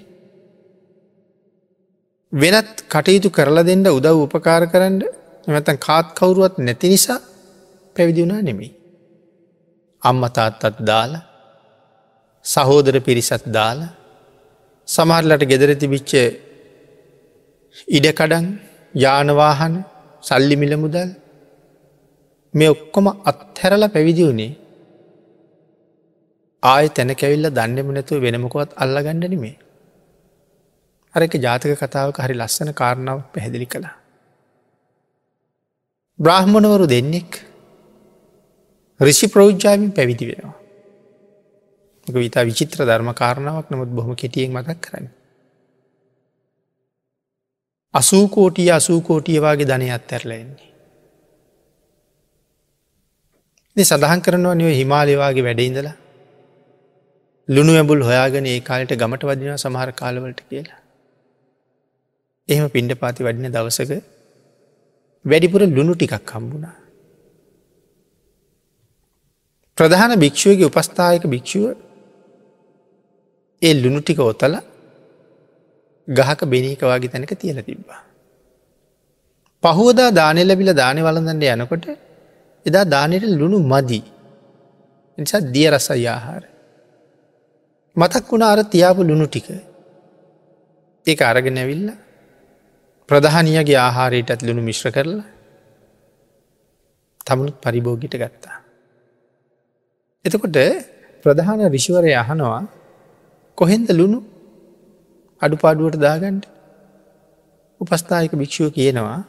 වෙනත් 2.33 2.77
කටයුතු 2.87 3.29
කරලා 3.31 3.65
දෙන්න 3.65 3.87
උදව් 3.89 4.17
උපකාර 4.27 4.63
කරන්න 4.67 4.99
එමතන් 5.49 5.79
කාත් 5.79 6.07
කවුරුවත් 6.15 6.55
නැති 6.59 6.89
නිසා 6.89 7.21
පැවිදිුණා 7.97 8.43
නෙමෙයි. 8.43 8.73
අම්මතාත්තත් 10.03 10.79
දාලා 10.83 11.25
සහෝදර 12.45 12.97
පිරිසත් 13.01 13.45
දාලා 13.49 13.93
සමහරලට 14.89 15.45
ගෙදර 15.45 15.71
තිබිච්ච 15.75 16.13
ඉඩකඩන් 17.89 18.47
යානවාහන 18.95 19.75
සල්ලි 20.23 20.57
මිල 20.57 20.75
මුදල් 20.77 21.09
මේ 22.55 22.69
ඔක්කොම 22.69 23.07
අත්හැරල 23.25 23.85
පැවිදි 23.89 24.23
වුණේ 24.23 24.53
ආය 26.63 26.87
තැන 26.89 27.11
කැවිල්ල 27.15 27.49
දන්නෙම 27.51 27.89
නැතුව 27.91 28.23
වෙනමකොත් 28.23 28.71
අල්ලගණ්ඩනීමේ 28.77 29.55
අරක 31.15 31.35
ජාතක 31.37 31.73
කතාවක 31.77 32.19
හරි 32.19 32.35
ලස්සන 32.35 32.71
කාරණාව 32.73 33.19
පැහැදිලි 33.33 33.67
කළා. 33.67 33.95
බ්‍රාහ්මණවරු 36.19 36.87
දෙන්නෙක් 36.87 37.31
රිෂි 39.01 39.27
ප්‍රෞද්ජාවින් 39.29 39.93
පැවිදි 39.93 40.29
වෙනවා. 40.29 40.55
විතා 42.07 42.45
විචිත්‍ර 42.45 42.81
ධර්ම 42.81 43.11
කාරණාවක් 43.15 43.71
නමුත් 43.71 43.91
බොහොම 43.91 44.15
කෙටියෙන් 44.15 44.53
මතක් 44.53 44.79
කරන්න. 44.81 45.07
අසූකෝටිය 47.95 48.71
අසූකෝටියවාගේ 48.71 49.69
ධනය 49.69 49.91
අත්තරලෙන්නේ. 49.91 50.74
සඳහන් 53.77 54.21
කරනවා 54.21 54.55
නිව 54.55 54.69
හිමාලයවාගේ 54.71 55.45
වැඩඉඳලා 55.45 55.95
ලුණු 57.49 57.73
ඇබුල් 57.75 58.03
හොයාගෙන 58.03 58.47
ඒ 58.47 58.61
කාලට 58.61 58.93
ගමට 58.95 59.25
වදින 59.25 59.57
සමහර 59.57 59.91
කාලවලට 59.93 60.41
කියලා. 60.49 60.81
එහෙම 62.49 62.71
පින්ඩ 62.71 62.93
පාති 62.95 63.27
වඩින 63.27 63.51
දවසක 63.51 63.93
වැඩිපුර 65.25 65.63
ලුණු 65.69 65.95
ටිකක් 65.95 66.31
හම්බුණා. 66.31 66.77
ප්‍රධාන 69.79 70.17
භික්‍ෂුවගේ 70.17 70.71
උපස්ථායක 70.71 71.27
භික්‍ෂුව 71.27 71.67
ඒ 73.63 73.75
ලුණු 73.75 74.01
ටික 74.01 74.21
ඔතල 74.23 74.55
ගහක 76.09 76.41
බෙනීක 76.47 76.81
වගේ 76.85 77.09
තැනක 77.09 77.33
තියල 77.37 77.59
තිබ්බා. 77.63 78.03
පහුවදා 79.63 80.11
දානය 80.13 80.41
ලැබිල 80.45 80.71
දානය 80.75 81.01
වලඳන්ට 81.03 81.55
යනකොට 81.55 81.87
එදා 82.67 82.85
දානයට 82.85 83.25
ලුණු 83.33 83.59
මදී. 83.63 84.05
නිසා 85.19 85.43
දිය 85.55 85.69
රස 85.71 85.89
යාහාර. 85.99 86.43
මතක් 87.97 88.25
වුණ 88.31 88.43
අර 88.43 88.61
තියාපු 88.65 89.01
ලුණු 89.03 89.27
ටික. 89.27 89.49
ඒ 91.07 91.17
අරගෙන 91.23 91.59
ඇවිල්ල 91.59 91.87
ප්‍රධානියගේ 93.09 93.79
ආහාරයටත් 93.79 94.41
ලුණු 94.43 94.63
මිශ්‍ර 94.63 94.91
කරලා 94.91 95.25
තමුණුත් 97.27 97.57
පරිභෝගිට 97.61 98.15
ගත්තා. 98.15 98.57
එතකොට 100.25 100.59
ප්‍රධාන 101.25 101.61
රිෂිවරය 101.69 102.13
අහනවා 102.15 102.63
කොහෙන්ද 103.59 103.89
ලුණු? 103.91 104.21
අඩුපාඩුවට 105.43 105.97
දාගන්ඩ 105.99 106.45
උපස්ථායක 107.81 108.33
භික්‍ෂුව 108.33 108.69
කියනවා 108.73 109.21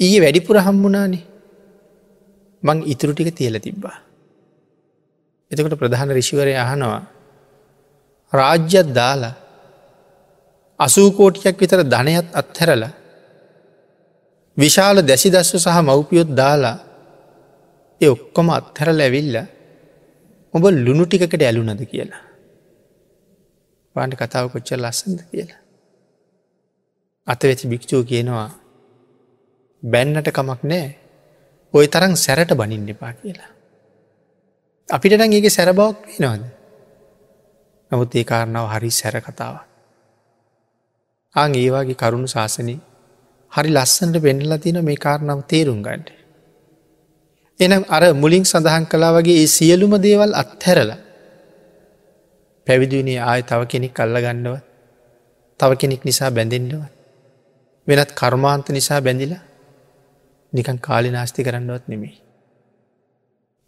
ඊයේ 0.00 0.20
වැඩිපුර 0.20 0.56
හම්බුනානේ 0.58 1.24
මං 2.64 2.78
ඉතුරු 2.84 3.12
ටික 3.12 3.30
තියල 3.34 3.56
තිබ්බා. 3.58 3.96
එතකොට 5.50 5.78
ප්‍රධාන 5.78 6.10
රිෂිවරය 6.10 6.54
අහනවා 6.56 7.02
රාජ්‍යත් 8.32 8.88
දාලා 8.90 9.34
අසූකෝටියක් 10.80 11.56
විතර 11.60 11.80
ධනයත් 11.84 12.28
අත්හැරල 12.32 12.84
විශාල 14.56 14.96
දැසි 15.02 15.28
දස්ව 15.30 15.58
සහ 15.58 15.78
මව්පියොත් 15.82 16.30
දාලා 16.32 16.78
එ 18.00 18.06
ඔක්කොම 18.08 18.48
අත්හැරල 18.50 19.00
ඇවිල්ල 19.00 19.36
ඔබ 20.54 20.64
ලුණු 20.76 21.04
ටිකට 21.06 21.42
ඇලුනද 21.42 21.82
කියලා. 21.84 22.22
පාන්ට 23.96 24.14
කතාව 24.14 24.46
කොච්චර 24.50 24.78
ලස්සඳ 24.78 25.20
කියලා. 25.30 25.60
අතවෙචි 27.26 27.64
භික්‍ෂූ 27.66 28.02
කියනවා 28.04 28.48
බැන්නට 29.82 30.28
කමක් 30.28 30.60
නෑ 30.64 30.88
ඔය 31.74 31.86
තරම් 31.88 32.14
සැරට 32.16 32.52
බනින්න 32.52 32.88
එපා 32.88 33.12
කියලා. 33.12 33.50
අපිට 34.88 35.14
නං 35.14 35.32
ඒක 35.32 35.46
සැරබවක් 35.48 35.96
පේනවාද. 36.04 36.42
නමුත් 37.90 38.14
ඒ 38.14 38.24
කාරණාව 38.24 38.66
හරි 38.70 38.90
සැර 38.92 39.16
කතාවක්. 39.20 39.62
ආං 41.34 41.52
ඒවාගේ 41.54 41.96
කරුණු 41.96 42.28
ශාසනී 42.28 42.80
හරි 43.52 43.70
ලස්සන්ට 43.70 44.16
පෙන්ඩලා 44.18 44.58
තින 44.58 44.78
මේ 44.80 44.96
කාරණාව 44.96 45.40
තේරුම් 45.44 45.80
ගන්නට. 45.82 46.08
එනම් 47.60 47.82
අර 47.88 48.02
මුලින් 48.14 48.44
සඳහන් 48.44 48.84
කලා 48.86 49.12
වගේ 49.12 49.40
ඒ 49.42 49.48
සියලුම 49.48 49.92
දේවල් 49.98 50.32
අත්හැරල 50.34 50.90
පැවිදිනේ 52.66 53.18
ආය 53.22 53.42
තව 53.42 53.60
කෙනෙක් 53.66 54.00
අල්ල 54.00 54.16
ගණ්ඩව 54.16 54.56
තව 55.60 55.70
කෙනෙක් 55.76 56.02
නිසා 56.04 56.30
බැඳෙන්ඩව 56.30 56.82
වෙනත් 57.88 58.10
කර්මාන්ත 58.12 58.66
නිසා 58.70 59.00
බැඳිලා 59.00 59.42
නිකන් 60.54 60.78
කාලි 60.78 61.10
නාස්ති 61.10 61.42
කරන්නවත් 61.42 61.88
නෙමෙයි. 61.88 62.14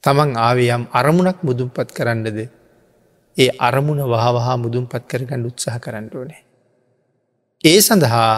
තමන් 0.04 0.30
ආවේ 0.38 0.70
යම් 0.70 0.84
අරමුණක් 0.92 1.38
මුදුම්පත් 1.42 1.90
කරන්නද 1.90 2.38
ඒ 3.36 3.48
අරමුණ 3.58 4.02
වහවහා 4.04 4.56
මුදුම්පත් 4.56 5.02
කරගන්න 5.04 5.46
උත්සාහ 5.46 5.78
කරන්න 5.78 6.06
ඕනේ. 6.14 6.42
ඒ 7.64 7.78
සඳහා 7.80 8.34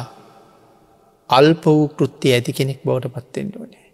අල්ප 1.31 1.65
වූ 1.67 1.89
කෘත්තිය 1.89 2.33
ඇති 2.33 2.53
කෙනෙක් 2.53 2.81
බවට 2.83 3.13
පත්තෙන්ට 3.15 3.57
ඕනේ. 3.57 3.87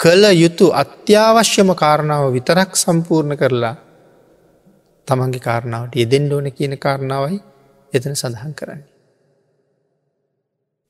කළ 0.00 0.24
යුතු 0.34 0.66
අත්‍යවශ්‍යම 0.74 1.70
කාරණාව 1.74 2.24
විතරක් 2.32 2.70
සම්පූර්ණ 2.74 3.36
කරලා 3.36 3.76
තමන්ගේ 5.08 5.40
කාරණාවට 5.40 5.94
යෙදෙන් 5.94 6.26
ඕන 6.32 6.48
කියන 6.52 6.74
කාරණාවයි 6.78 7.38
එතන 7.92 8.14
සඳහන් 8.14 8.52
කරන්නේ. 8.54 8.90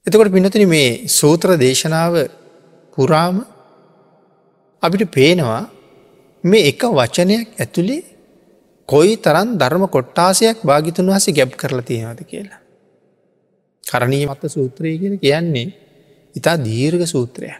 එතකොට 0.06 0.32
පිනතින 0.32 0.68
මේ 0.68 0.88
සූත්‍ර 1.08 1.54
දේශනාව 1.56 2.14
පුරාම 2.96 3.36
අපිට 4.82 5.10
පේනවා 5.10 5.62
මේ 6.44 6.66
එක 6.70 6.82
වචනයක් 6.90 7.48
ඇතුළේ 7.56 8.02
කොයි 8.88 9.16
තරන් 9.16 9.48
ධර්ම 9.58 9.84
කොට්ටාසයක් 9.88 10.58
භාගිතුන් 10.62 11.10
වහස 11.10 11.26
ගැබ් 11.30 11.50
කරලා 11.52 11.82
තියෙනවද 11.82 12.20
කියලා. 12.24 12.60
කරණී 13.84 14.26
මත්ත 14.26 14.42
සූත්‍රය 14.48 14.98
කියෙන 14.98 15.18
කියන්නේ 15.18 15.68
ඉතා 16.34 16.56
දීර්ඝ 16.58 17.06
සූත්‍රයක්. 17.06 17.58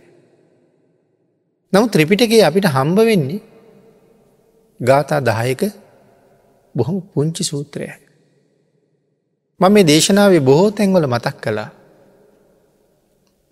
නමු 1.73 1.87
ත්‍රිපිටකේ 1.89 2.43
අපිට 2.43 2.67
හම්බ 2.67 2.99
වෙන්නේ 3.01 3.41
ගාථා 4.81 5.21
දහයක 5.21 5.63
බොහොම 6.75 6.97
පුංචි 7.05 7.43
සූත්‍රයක්. 7.43 8.01
මම 9.61 9.73
මේ 9.73 9.87
දේශනාවේ 9.87 10.41
බොහෝ 10.41 10.71
තැන්වල 10.71 11.07
මතක් 11.07 11.37
කළා. 11.41 11.71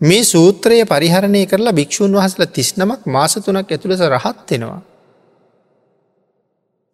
මේ 0.02 0.22
සූත්‍රය 0.24 0.82
පරිහරණය 0.84 1.42
කරලා 1.46 1.72
භික්‍ෂූන් 1.72 2.12
වහසල 2.12 2.44
තිස්නමක් 2.48 3.06
මාස 3.06 3.34
තුනක් 3.36 3.68
ඇතුළෙස 3.68 4.02
රහත්වෙනවා. 4.08 4.80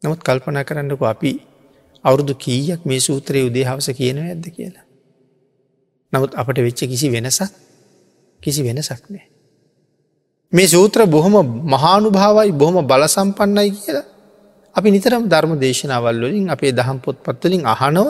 නමුත් 0.02 0.20
කල්පනා 0.20 0.64
කරන්නක 0.64 1.02
අපි 1.04 1.32
අවුරුදු 2.04 2.34
කීයක් 2.36 2.84
මේ 2.84 3.00
සූත්‍රය 3.00 3.40
උදේ 3.42 3.64
හවස 3.64 3.88
කියනව 3.92 4.20
ඇද 4.24 4.44
කියලා. 4.48 4.84
නමුත් 6.12 6.32
අපට 6.34 6.58
වෙච්ච 6.58 6.80
කිසි 6.84 7.08
වෙනසක් 7.08 7.52
කිසි 8.40 8.60
වෙනසක් 8.62 9.02
නෑ. 9.08 9.26
මේ 10.52 10.66
සූත්‍ර 10.66 11.00
බොහොම 11.06 11.34
මහානු 11.66 12.08
භාවයි 12.10 12.52
බොහොම 12.52 12.86
බලසම්පන්නයි 12.86 13.70
කියලා 13.74 14.06
අපි 14.74 14.88
නිතරම් 14.90 15.24
ධර්ම 15.24 15.52
දේශනාවල් 15.56 16.20
වලින් 16.22 16.46
අපේ 16.48 16.72
දහම් 16.72 16.98
පොත් 16.98 17.16
පත්වලින් 17.18 17.62
අහනව 17.66 18.06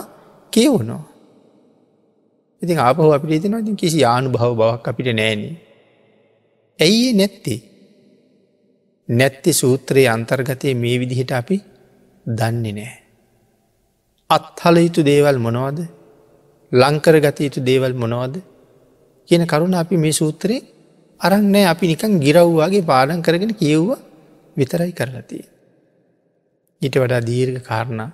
කියවුණෝ. 0.52 1.02
ඉතින් 2.62 2.78
ආපහු 2.78 3.10
අපිට 3.12 3.32
ඉතිනවා 3.38 3.62
ඉතින් 3.64 3.76
කිසි 3.76 4.04
ආනු 4.04 4.28
භව 4.30 4.52
බවක් 4.60 4.86
අපිට 4.90 5.08
නෑනේ. 5.12 5.54
ඇයි 6.78 7.12
නැත්තේ. 7.12 7.60
නැත්ති 9.08 9.52
සූත්‍රයේ 9.52 10.08
අන්තර්ගතය 10.08 10.74
මේ 10.74 10.96
විදිහට 11.00 11.32
අපි 11.32 11.56
දන්නේ 12.26 12.72
නෑ. 12.72 12.96
අත්හල 14.30 14.76
යුතු 14.76 15.02
දේවල් 15.02 15.38
මොනවද 15.38 15.78
ලංකර 16.72 17.16
ගත 17.20 17.38
යුතු 17.40 17.60
දේවල් 17.60 17.94
මොනවද 17.94 18.34
කියන 19.28 19.44
කරුණ 19.46 19.74
අපි 19.74 19.96
මේ 19.96 20.12
සූත්‍රයේ 20.12 20.66
අරන්නෑ 21.20 21.64
අපි 21.64 21.84
නිකන් 21.86 22.20
ගිරව්වාගේ 22.20 22.82
පාඩන් 22.82 23.22
කරගෙන 23.22 23.54
කියව්ව 23.54 23.90
විතරයි 24.56 24.92
කරලතිය. 24.92 25.44
ඊට 26.82 26.94
වඩා 26.94 27.20
දීර්ඝ 27.20 27.62
කාරණා 27.62 28.10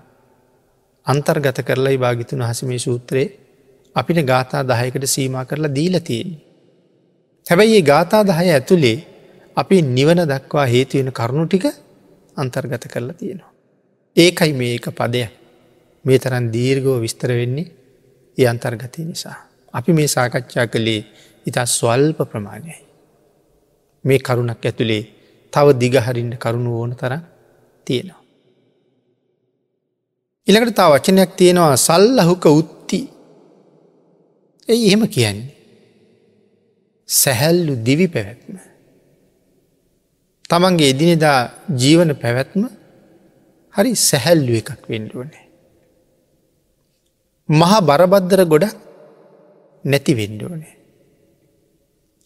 අන්තර්ගත 1.07 1.59
කරලයි 1.63 1.97
භාගිතුන් 1.97 2.43
හස 2.43 2.63
මේ 2.63 2.79
සූත්‍රයේ 2.79 3.44
අපිට 3.97 4.27
ගාථා 4.27 4.63
දහයකට 4.63 5.07
සීම 5.07 5.35
කරලා 5.45 5.75
දීලතියෙන්. 5.75 6.31
හැබැයි 7.47 7.77
ඒ 7.79 7.83
ගාථා 7.83 8.23
දහය 8.23 8.47
ඇතුළේ 8.51 8.99
අපි 9.57 9.83
නිවන 9.89 10.21
දක්වා 10.25 10.67
හේතුවෙන 10.67 11.11
කරුණු 11.13 11.47
ටික 11.47 11.67
අන්තර්ගත 12.37 12.85
කරලා 12.89 13.17
තියෙනවා. 13.21 13.53
ඒකයි 14.17 14.53
මේක 14.53 14.87
පදයක් 14.91 15.33
මේ 16.05 16.19
තරන් 16.19 16.47
දීර්ගෝ 16.53 16.97
විස්තර 17.01 17.31
වෙන්නේ 17.31 17.73
ඒ 18.39 18.47
අන්තර්ගතය 18.47 19.05
නිසා. 19.05 19.37
අපි 19.75 19.91
මේ 19.93 20.09
සාකච්ඡා 20.09 20.67
කළේ 20.67 21.01
ඉතා 21.47 21.67
ස්වල්ප 21.69 22.19
ප්‍රමාණයයි. 22.31 22.81
මේ 24.05 24.19
කරුණක් 24.19 24.65
ඇතුළේ 24.65 25.03
තව 25.53 25.67
දිගහරින්න 25.81 26.33
කරුණු 26.37 26.71
ඕන 26.81 26.93
තර 26.97 27.13
තියෙනවා. 27.87 28.21
ඉළඟට 30.47 30.77
තා 30.77 30.89
වචනයක් 30.93 31.31
තියෙනවා 31.37 31.77
සල්ලහුක 31.79 32.45
උත්ති 32.51 32.74
ඇයි 34.69 34.87
එහෙම 34.89 35.03
කියන්නේ. 35.07 35.55
සැහැල්ලු 37.09 37.75
දිවි 37.87 38.07
පැවැත්ම. 38.07 38.57
තමන්ගේ 40.51 40.91
එදිනෙදා 40.91 41.41
ජීවන 41.77 42.15
පැවැත්ම 42.15 42.63
හරි 43.75 43.93
සැහැල්ලු 43.95 44.53
එකක් 44.53 44.83
වෙන්ඩුවනේ. 44.89 45.45
මහා 47.49 47.81
බරබද්දර 47.81 48.41
ගොඩක් 48.45 48.77
නැති 49.85 50.13
වෙන්ඩෝනේ. 50.17 50.75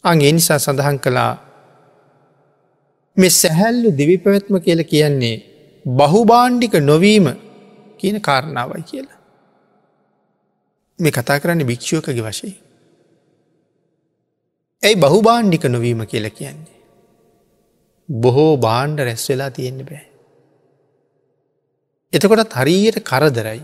අං 0.05 0.21
එනිසා 0.21 0.59
සඳහන් 0.59 0.99
කළා 0.99 1.33
මෙ 3.17 3.29
සැහැල්ලු 3.33 3.91
දිවි 3.91 4.17
පැවැත්ම 4.19 4.59
කියල 4.59 4.83
කියන්නේ 4.85 5.37
බහුබාණ්ඩික 5.87 6.75
නොවීම 6.81 7.27
කියන 7.99 8.21
කාරණාවයි 8.21 8.83
කියලා. 8.83 9.18
මේ 10.99 11.13
කතා 11.13 11.39
කරන්න 11.39 11.65
භික්ෂුවකගේ 11.65 12.25
වශය. 12.25 12.51
ඇයි 14.83 14.97
බහුබාණ්ඩික 14.97 15.65
නොවීම 15.67 16.05
කියල 16.07 16.31
කියන්නේ. 16.33 16.79
බොහෝ 18.09 18.53
බාණ්ඩ 18.59 19.01
රැස් 19.01 19.29
වෙලා 19.29 19.51
තියෙන්න 19.53 19.83
බෑ. 19.85 20.07
එතකොටත් 22.13 22.55
හරියට 22.55 22.99
කරදරයි 23.03 23.61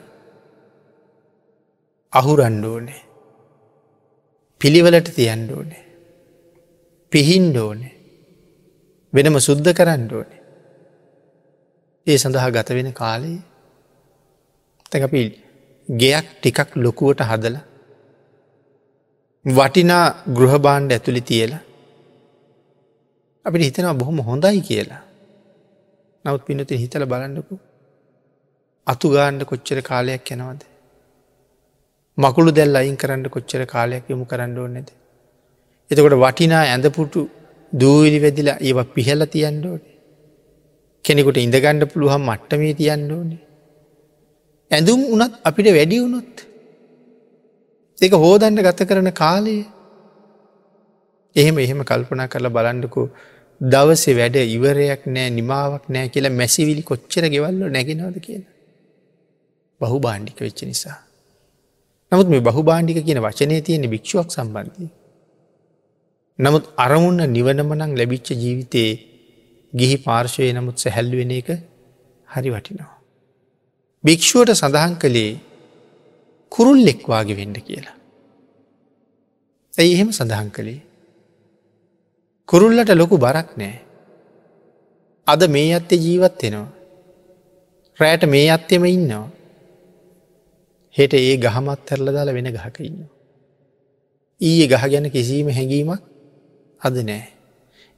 අහුරන්ඩෝනේ 2.12 3.00
පිළිවලට 4.60 5.08
තියන්ඩ 5.10 5.50
ඕනේ 5.50 5.84
පිහින්ඩ 7.12 7.56
ඕනේ 7.56 7.94
වෙනම 9.12 9.38
සුද්ධ 9.38 9.70
කරන්න 9.72 10.04
ඕනේ 10.12 10.42
ඒ 12.06 12.18
සඳහා 12.18 12.50
ගත 12.50 12.68
වෙන 12.70 12.92
කාලයේ 12.92 13.40
තැකපි 14.92 15.24
ගෙයක් 15.88 16.26
ටිකක් 16.32 16.70
ලොකුවට 16.76 17.20
හදල 17.20 17.56
වටිනා 19.44 20.06
ගෘහබාණ්ඩ 20.36 20.92
ඇතුළි 20.92 21.22
තියලා 21.22 21.62
අපිට 23.46 23.66
හිතනවා 23.68 23.94
බොහොම 23.94 24.18
හොඳයි 24.20 24.60
කියලා 24.60 25.02
නවත් 26.24 26.44
පිනති 26.46 26.82
හිතල 26.82 27.04
බලන්නකු 27.04 27.54
අතුගාණ්ඩ 28.86 29.42
කොච්චර 29.44 29.78
කාලයක් 29.82 30.30
යනවද. 30.34 30.60
මකුළු 32.18 32.50
දැල් 32.52 32.76
අයින් 32.76 32.96
කරන්න 32.96 33.28
කොච්චර 33.28 33.62
කාලයක් 33.66 34.04
යොමු 34.08 34.24
කරන්න 34.24 34.58
ඕනෙද. 34.58 34.88
එතකොට 35.90 36.16
වටිනා 36.16 36.64
ඇඳපුටු 36.64 37.20
දූවිලි 37.72 38.18
වැදිලා 38.24 38.58
ඒව 38.60 38.78
පිහල 38.94 39.20
තියන්න 39.26 39.60
ඕනේ. 39.66 39.94
කෙනෙකුට 41.04 41.38
ඉඳගණ්ඩ 41.38 41.90
පුළුවන් 41.92 42.22
මට්ටමේ 42.22 42.74
තියන්න 42.74 43.10
ඕනේ. 43.12 43.42
ඇඳුම් 44.70 45.00
වනත් 45.10 45.34
අපිට 45.44 45.68
වැඩි 45.70 46.00
වුණොත්. 46.00 46.34
ඒක 47.98 48.14
හෝදන්ඩ 48.14 48.60
ගත 48.60 48.88
කරන 48.88 49.10
කාලයේ 49.12 49.64
එහෙම 51.36 51.56
එහෙම 51.58 51.80
කල්පනා 51.82 52.28
කරලා 52.28 52.50
බලන්ඩකු 52.50 53.02
දවසෙ 53.60 54.12
වැඩ 54.12 54.36
ඉවරයක් 54.48 55.02
නෑ 55.08 55.30
නිමාවක් 55.30 55.84
නෑ 55.88 56.08
කියලා 56.08 56.32
මැසිවිලි 56.32 56.82
කොච්චර 56.82 57.24
ගෙවල්ල 57.28 57.62
නැගෙනවද 57.68 58.18
කියලා. 58.18 58.52
බහු 59.80 59.96
බාණ්ඩික 60.00 60.38
වෙච්ච 60.38 60.60
නිසා. 60.64 60.98
නමුත් 62.12 62.28
මේ 62.28 62.40
බහු 62.40 62.62
බාණ්ඩික 62.62 63.00
කියන 63.06 63.20
වචනය 63.20 63.60
තියෙන 63.60 63.86
භික්ෂුවක් 63.90 64.28
සම්බන්ධය. 64.30 64.88
නමුත් 66.38 66.64
අරමුන්න 66.76 67.20
නිවනමනං 67.28 67.92
ලැබිච්ච 67.94 68.28
ජීවිතයේ 68.34 68.92
ගිහි 69.72 69.96
පාර්ශවය 69.98 70.50
නමුත් 70.52 70.76
සැහැල්ලුවෙන 70.76 71.32
එක 71.32 71.48
හරි 72.28 72.50
වටිනවා. 72.50 72.93
භික්‍ෂුවට 74.04 74.52
සඳහන් 74.52 74.94
කළේ 75.02 75.32
කුරුල්ලෙක්වාගේ 76.52 77.36
වෙන්ඩ 77.36 77.58
කියලා. 77.60 77.96
ඇයි 79.74 79.94
එහෙම 79.94 80.10
සඳහන් 80.12 80.50
කළේ. 80.56 80.80
කුරුල්ලට 82.48 82.90
ලොකු 83.00 83.16
බරක් 83.18 83.48
නෑ. 83.56 83.76
අද 85.26 85.42
මේ 85.48 85.70
අත්තේ 85.78 86.02
ජීවත් 86.04 86.42
වෙනවා. 86.42 86.68
රෑට 88.00 88.26
මේ 88.26 88.50
අත්තෙම 88.50 88.84
ඉන්නවා. 88.86 89.24
හෙට 90.94 91.14
ඒ 91.14 91.36
ගහමත් 91.36 91.90
ඇරල 91.90 92.12
දාල 92.16 92.34
වෙන 92.36 92.50
ගහක 92.56 92.76
ඉන්න. 92.80 93.00
ඊයේ 94.40 94.68
ගහ 94.68 94.84
ගැන 94.92 95.10
කිසිීම 95.10 95.48
හැඟීමක් 95.48 96.02
අද 96.80 96.96
නෑ. 97.10 97.24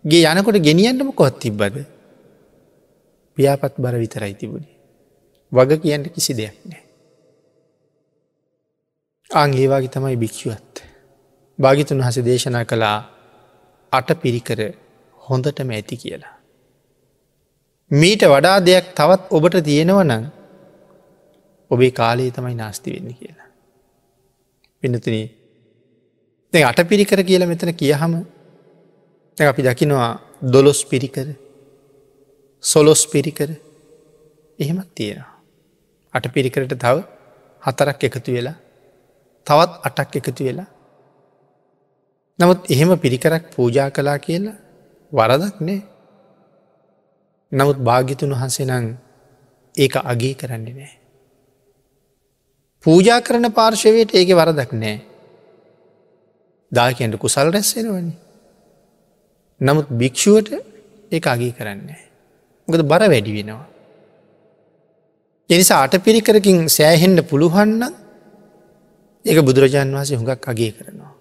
ගේ 0.05 0.25
යනකොට 0.33 0.63
ගෙනියන්නම 0.69 1.13
කොත් 1.13 1.43
තිබ්බද. 1.43 1.77
පියාපත් 3.39 3.75
බර 3.79 3.95
විතරයි 4.05 4.35
තිබුණේ. 4.35 4.76
වග 5.53 5.81
කියන්න 5.83 6.05
කිසි 6.11 6.33
දෙයක් 6.35 6.57
නෑ. 6.65 6.83
අං 9.31 9.53
ඒවාගේ 9.55 9.89
තමයි 9.89 10.17
භික්ෂුවත්. 10.17 10.83
භාගිතුන් 11.59 12.03
හස 12.03 12.19
දේශනා 12.21 12.65
කළා 12.65 12.99
අට 13.93 14.09
පිරිකර 14.23 14.61
හොඳටම 15.19 15.71
ඇති 15.71 15.97
කියලා. 15.97 16.35
මීට 17.91 18.23
වඩා 18.25 18.59
දෙයක් 18.61 18.87
තවත් 18.95 19.23
ඔබට 19.31 19.57
තියෙනවනම් 19.65 20.25
ඔබේ 21.71 21.91
කාලයේ 21.91 22.31
තමයි 22.31 22.55
නාස්ති 22.55 22.93
වෙන්න 22.93 23.15
කියලා. 23.15 23.49
පිනතුන 24.83 25.17
දැ 26.53 26.63
අට 26.63 26.81
පිරිකර 26.85 27.23
කියල 27.23 27.47
මෙතන 27.47 27.75
කියහම 27.75 28.15
අපි 29.39 29.63
දකිනවා 29.63 30.11
දොලොස් 30.53 30.81
පිරිකර 30.85 31.29
සොලොස් 32.65 33.07
පිරිකර 33.07 33.51
එහෙමත් 34.59 34.91
තියෙනවා. 34.95 35.36
අට 36.17 36.27
පිරිකරට 36.29 36.73
තව 36.77 36.97
හතරක් 37.63 38.01
එකතු 38.09 38.31
වෙලා 38.33 38.57
තවත් 39.47 39.73
අටක් 39.89 40.17
එකතු 40.21 40.43
වෙලා 40.45 40.69
නමුත් 42.39 42.71
එහෙම 42.71 42.91
පිරිකරක් 42.99 43.45
පූජා 43.55 43.89
කලා 43.91 44.19
කියලා 44.19 44.57
වරදක් 45.13 45.57
නෑ 45.61 45.83
නමුත් 47.53 47.79
භාගිතුන් 47.79 48.33
වහන්සේ 48.33 48.67
නං 48.67 48.87
ඒක 49.75 49.97
අගේ 49.97 50.35
කරන්නේ 50.35 50.75
නෑ. 50.75 50.95
පූජා 52.85 53.21
කරන 53.21 53.53
පාර්ශවයට 53.53 54.11
ඒක 54.13 54.31
වරදක් 54.31 54.73
නෑ. 54.75 54.97
දාකන්ට 56.73 57.17
කුසල් 57.17 57.49
රැස්සෙනවනි. 57.49 58.15
නමුත් 59.61 59.87
භික්‍ෂුවට 59.91 60.53
ඒ 61.13 61.21
අගේ 61.25 61.53
කරන්නේ. 61.53 62.01
ගොද 62.69 62.83
බර 62.83 63.03
වැඩි 63.05 63.37
වෙනවා. 63.37 63.65
එනිසා 65.51 65.83
අට 65.83 65.95
පිරිකරකින් 65.99 66.59
සෑහෙන්ඩ 66.69 67.21
පුළුවන්න 67.23 67.83
ඒක 69.25 69.39
බුදුරජාණන් 69.41 69.97
වහසේ 69.97 70.19
හුඟක් 70.19 70.49
අගේ 70.49 70.73
කරනවා. 70.73 71.13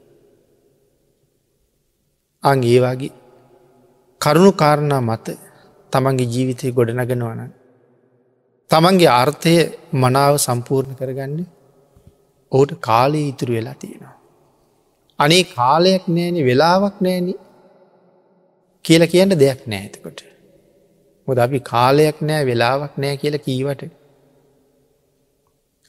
අං 2.43 2.63
ඒවාගේ 2.63 3.13
කරුණු 4.21 4.51
කාරණා 4.53 5.01
මත 5.01 5.27
තමන්ගේ 5.93 6.31
ජීවිතය 6.33 6.71
ගොඩනගෙනවන. 6.71 7.41
තමන්ගේ 8.69 9.11
අර්ථය 9.13 9.55
මනාව 9.93 10.35
සම්පූර්ණ 10.37 10.97
කරගන්න 10.99 11.39
ඔහුට 12.51 12.71
කාලය 12.79 13.21
ඉතුරු 13.31 13.53
වෙලා 13.53 13.75
තියෙනවා. 13.75 14.15
අනේ 15.19 15.43
කාලයක් 15.51 16.05
නෑන 16.07 16.37
වෙලාවක් 16.45 16.97
නෑන 17.01 17.27
කියල 18.85 19.03
කියන්න 19.07 19.37
දෙයක් 19.39 19.61
නෑතකොට. 19.67 20.19
මොද 21.27 21.37
අපි 21.37 21.59
කාලයක් 21.63 22.17
නෑ 22.21 22.41
වෙලාවක් 22.45 22.93
නෑ 22.97 23.15
කියල 23.17 23.37
කීවට. 23.39 23.85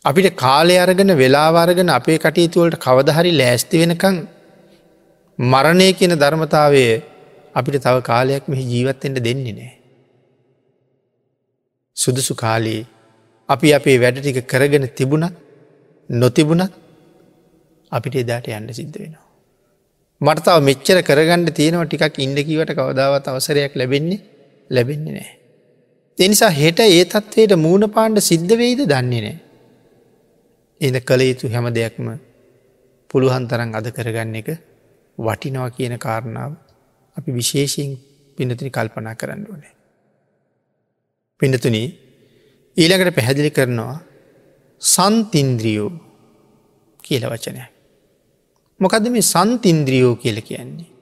අපිට 0.06 0.36
කාලය 0.36 0.74
අරගෙන 0.76 1.12
වෙලාවාරගෙන 1.14 1.90
අපේ 1.90 2.18
කටයුතුවලට 2.18 2.76
කවදහරි 2.78 3.30
ලෑස්ති 3.32 3.82
වෙනකං 3.82 4.16
මරණය 5.38 5.88
කියන 5.92 6.14
ධර්මතාවය 6.14 6.82
අපිට 7.54 7.76
තව 7.78 7.96
කාලයක් 8.02 8.44
මෙහි 8.48 8.64
ජීවත්තෙන්ට 8.64 9.18
දෙන්නේ 9.18 9.52
නෑ. 9.52 9.72
සුදුසු 11.96 12.34
කාලයේ 12.34 12.82
අපි 13.48 13.68
අපේ 13.72 13.96
වැඩ 13.98 14.18
ටික 14.18 14.40
කරගෙන 14.46 14.86
තිබුණත් 14.90 15.38
නොතිබුණත් 16.10 16.74
අපිට 17.92 18.16
එදාට 18.16 18.46
යන්න 18.50 18.68
සිද්ධ 18.72 18.98
වෙනවා. 18.98 19.24
මටතාව 20.20 20.60
මෙච්චර 20.60 21.00
කරගන්න 21.02 21.48
තියෙනව 21.52 21.82
ටිකක් 21.84 22.18
ඉන්ඩකිවට 22.18 22.72
කවදාවත් 22.72 23.26
අවසරයක් 23.26 23.74
ලැබෙන්නේ 23.74 24.20
ලැබෙන්නේ 24.70 25.16
නෑ. 25.16 25.32
එනිසා 26.18 26.52
හෙට 26.52 26.78
ඒ 26.80 27.02
තත්වයට 27.06 27.56
මූුණ 27.56 27.88
පාණ්ඩ 27.90 28.22
සිද්ධ 28.22 28.54
වෙයිද 28.56 28.82
දන්නේ 28.84 29.24
නෑ. 29.26 29.36
එද 30.80 30.96
කළ 31.00 31.22
යුතු 31.22 31.48
හැම 31.48 31.66
දෙයක්ම 31.72 32.08
පුළුවන් 33.10 33.44
තරන් 33.48 33.70
අද 33.74 33.86
කරගන්න 33.90 34.34
එක 34.34 34.48
වටිනවා 35.18 35.70
කියන 35.70 35.94
කාරණාව 35.98 36.52
අපි 37.16 37.30
විශේෂයෙන් 37.32 37.96
පිනතිනි 38.38 38.70
කල්පනා 38.70 39.14
කරන්න 39.14 39.46
ඕනේ. 39.50 39.72
පිඩතුන 41.40 41.76
ඊළඟට 42.76 43.16
පැහැදිලි 43.16 43.50
කරනවා 43.50 43.96
සන්තින්ද්‍රියෝ 44.82 45.90
කියල 47.02 47.24
වචනය. 47.24 47.60
මොකද 48.80 49.08
මේ 49.08 49.22
සන්තින්ද්‍රියෝ 49.24 50.14
කියල 50.16 50.38
කියන්නේ. 50.42 50.92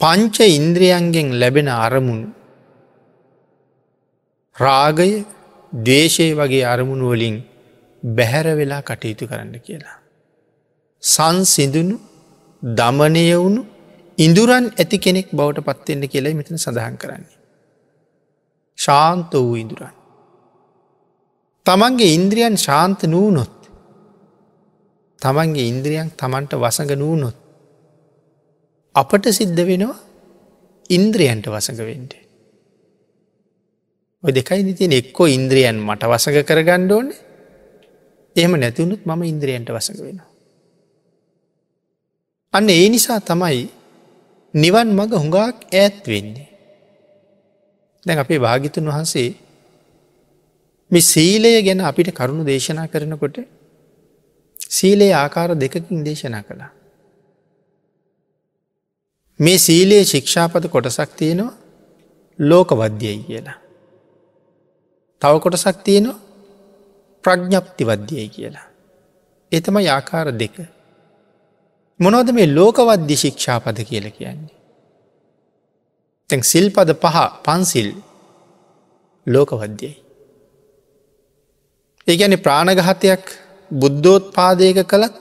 පංච 0.00 0.36
ඉන්ද්‍රියන්ගෙන් 0.50 1.28
ලැබෙන 1.40 1.68
අරමුණු 1.68 2.28
රාගය 4.56 5.24
දේශය 5.72 6.28
වගේ 6.34 6.64
අරමුණු 6.64 7.06
වලින් 7.08 7.36
බැහැර 8.02 8.46
වෙලා 8.56 8.82
කටයුතු 8.82 9.26
කරන්න 9.26 9.54
කියලා. 9.60 9.98
සංසිදුනු 11.02 11.96
දමනය 12.62 13.24
වුණු 13.34 13.62
ඉඳුරන් 14.18 14.66
ඇති 14.72 14.98
කෙනෙක් 14.98 15.28
බවට 15.30 15.66
පත්වෙන්න 15.68 16.04
කියලා 16.08 16.34
මෙතන 16.34 16.58
සඳහන් 16.58 16.96
කරන්නේ. 16.96 17.38
ශාන්ත 18.78 19.32
වූ 19.34 19.54
ඉඳුරන්. 19.54 19.94
තමන්ගේ 21.66 22.14
ඉන්ද්‍රියන් 22.14 22.56
ශාන්ත 22.58 23.02
නූනොත් 23.04 23.58
තමන්ගේ 25.22 25.68
ඉන්ද්‍රියන් 25.68 26.08
තමන්ට 26.12 26.52
වසඟ 26.54 26.94
නූනොත් 26.96 27.36
අපට 28.94 29.26
සිද්ධ 29.30 29.62
වෙනවා 29.62 29.98
ඉන්ද්‍රියන්ට 30.90 31.46
වසඟවෙන්ට. 31.46 32.12
ඔය 34.24 34.32
දෙකයි 34.32 34.62
නිතින් 34.62 34.92
එක්කෝ 34.92 35.28
ඉන්ද්‍රියන් 35.28 35.76
මට 35.80 36.02
වසඟ 36.04 36.42
කරගණ්ඩ 36.42 36.92
ඕනේ 36.92 37.31
එහෙම 38.36 38.54
නැතිවුණුත් 38.56 39.02
මම 39.06 39.22
ඉන්ද්‍රියන්ට 39.22 39.70
වසඟ 39.70 40.02
වෙනවා. 40.02 40.28
අන්න 42.54 42.68
ඒ 42.68 42.88
නිසා 42.88 43.20
තමයි 43.20 43.62
නිවන් 44.54 44.88
මඟ 44.88 45.14
හුඟක් 45.14 45.38
ඈත් 45.38 46.04
වෙන්නේ. 46.06 46.48
දැන් 48.06 48.18
අපේ 48.18 48.38
භාගිතුන් 48.38 48.88
වහන්සේ 48.88 49.30
මේ 50.90 51.00
සීලය 51.02 51.52
ගැන 51.62 51.80
අපිට 51.80 52.10
කරුණු 52.10 52.44
දේශනා 52.44 52.86
කරනකොට 52.86 53.36
සීලයේ 54.70 55.14
ආකාර 55.14 55.50
දෙකකින් 55.54 56.04
දේශනා 56.04 56.42
කළා. 56.42 56.72
මේ 59.40 59.58
සීලයේ 59.58 60.04
ශික්ෂාපද 60.04 60.64
කොටසක් 60.68 61.10
තියෙනවා 61.16 61.52
ලෝකවද්‍යයි 62.38 63.18
කියලා. 63.18 63.58
තව 65.22 65.34
කොටසක් 65.38 65.78
තියෙනවා 65.84 66.18
ප්‍රඥ්ඥප්තිවද්‍යයි 67.24 68.28
කියලා. 68.28 68.68
එතම 69.52 69.76
ආකාර 69.78 70.26
දෙක. 70.32 70.56
මොනවද 72.00 72.28
මේ 72.32 72.48
ලෝකවද්‍ය 72.48 73.16
ශික්ෂාපද 73.16 73.78
කියල 73.88 74.06
කියන්නේ. 74.10 74.56
තැන් 76.30 76.42
සිල්පද 76.42 76.90
පහ 76.94 77.16
පන්සිල් 77.44 77.90
ලෝකවද්‍යයි. 79.26 79.94
ඒ 82.08 82.16
ගැන 82.16 82.36
ප්‍රාණගහතයක් 82.38 83.24
බුද්ධෝත් 83.70 84.24
පාදයක 84.34 84.78
කළත් 84.84 85.14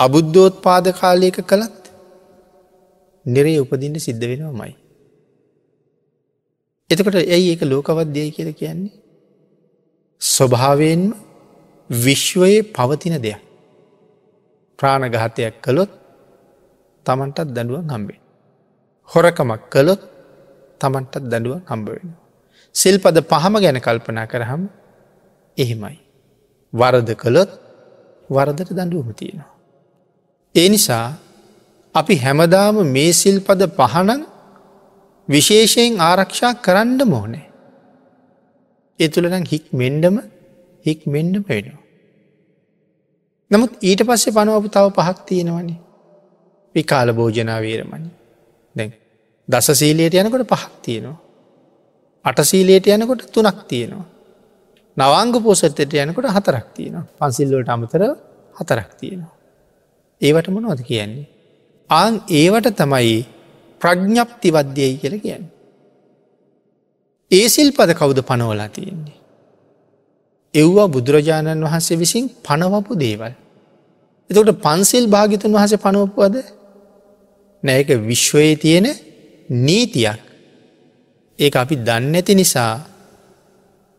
අබුද්ධෝත් 0.00 0.54
පාද 0.62 0.86
කාලයක 0.92 1.38
කළත් 1.42 1.82
නිරේ 3.26 3.60
උපදින්න 3.60 3.96
සිද්ධ 3.98 4.26
වෙනවමයි. 4.30 4.72
එතකොට 6.90 7.16
ඇයි 7.16 7.50
ඒක 7.50 7.62
ලෝකවද්‍යය 7.64 8.28
කියල 8.30 8.50
කියන්නේ. 8.52 9.05
ස්වභාවයෙන්ම 10.36 11.14
විශ්වයේ 11.90 12.66
පවතින 12.76 13.16
දෙයක්. 13.22 13.40
ප්‍රාණගහතයක් 14.78 15.54
කළොත් 15.64 15.90
තමන්ටත් 17.06 17.48
දඩුව 17.56 17.82
හම්බේ. 17.84 18.20
හොරකමක් 19.08 19.62
කළොත් 19.74 20.00
තමන්ටත් 20.80 21.24
දඩුව 21.24 21.60
හම්බ 21.64 21.86
වෙන. 21.88 22.08
සිල්පද 22.74 23.16
පහම 23.30 23.54
ගැන 23.62 23.78
කල්පනා 23.80 24.26
කරහම් 24.26 24.62
එහෙමයි. 25.58 25.96
වරද 26.72 27.10
කළොත් 27.14 27.50
වරදට 28.30 28.70
දඩුවම 28.70 29.08
තියෙනවා. 29.12 29.52
ඒ 30.54 30.68
නිසා 30.68 31.06
අපි 31.94 32.14
හැමදාම 32.16 32.76
මේ 32.86 33.12
සිල්පද 33.14 33.62
පහනන් 33.78 34.22
විශේෂයෙන් 35.28 36.00
ආරක්ෂා 36.00 36.54
කරන්න 36.56 37.00
මෝනේ. 37.06 37.45
ඒ 38.98 39.08
තුළනම් 39.08 39.44
හික් 39.44 39.66
මෙන්ඩම 39.72 40.16
හික් 40.86 41.00
මෙන්ඩ 41.06 41.36
පෙනවා. 41.46 41.82
නමුත් 43.50 43.72
ඊට 43.80 44.02
පස්සේ 44.02 44.32
පනුවපු 44.32 44.68
තව 44.68 44.86
පහක් 44.90 45.18
තියෙනවනේ 45.26 45.78
විකාල 46.74 47.08
භෝජනාවීරමනි 47.12 48.10
දැන් 48.76 48.92
දස 49.48 49.68
සීලයට 49.72 50.14
යනකොට 50.14 50.44
පහක් 50.48 50.72
තියෙනවා. 50.82 51.18
අටසීලයට 52.24 52.86
යනකොට 52.88 53.22
තුනක් 53.32 53.58
තියෙනවා. 53.68 54.06
නවංග 54.96 55.34
පෝසත්තයට 55.42 55.94
යනකොට 55.96 56.28
හතරක් 56.28 56.66
තියෙනවා 56.74 57.06
පන්සිල්ලෝට 57.18 57.68
අමතර 57.68 58.02
හතරක් 58.56 58.90
තියෙනවා. 59.00 59.34
ඒවට 60.20 60.48
මොනවද 60.48 60.80
කියන්නේ. 60.82 61.26
ආං 61.90 62.14
ඒවට 62.30 62.72
තමයි 62.74 63.18
ප්‍රඥ්ඥප්ති 63.80 64.48
වද්‍යයයි 64.50 64.96
කියල 64.96 65.16
කියන්නේ. 65.20 65.55
ඒ 67.30 67.48
සිල්පද 67.48 67.90
කවුද 67.92 68.18
පනවලා 68.22 68.68
තියෙන්නේ. 68.68 69.18
එව්වා 70.54 70.86
බුදුරජාණන් 70.86 71.64
වහන්සේ 71.64 71.98
විසින් 71.98 72.24
පනවපු 72.44 72.92
දේවල්. 73.00 73.32
එතකට 74.30 74.52
පන්සිල් 74.62 75.04
භාගිතන් 75.06 75.52
වහස 75.52 75.74
පනුවපුවද 75.76 76.36
නෑක 77.62 77.88
විශ්වයේ 78.06 78.56
තියෙන 78.56 78.86
නීතියක් 79.50 80.20
ඒ 81.38 81.50
අපි 81.54 81.74
දන්න 81.78 82.14
ඇති 82.14 82.34
නිසා 82.34 82.72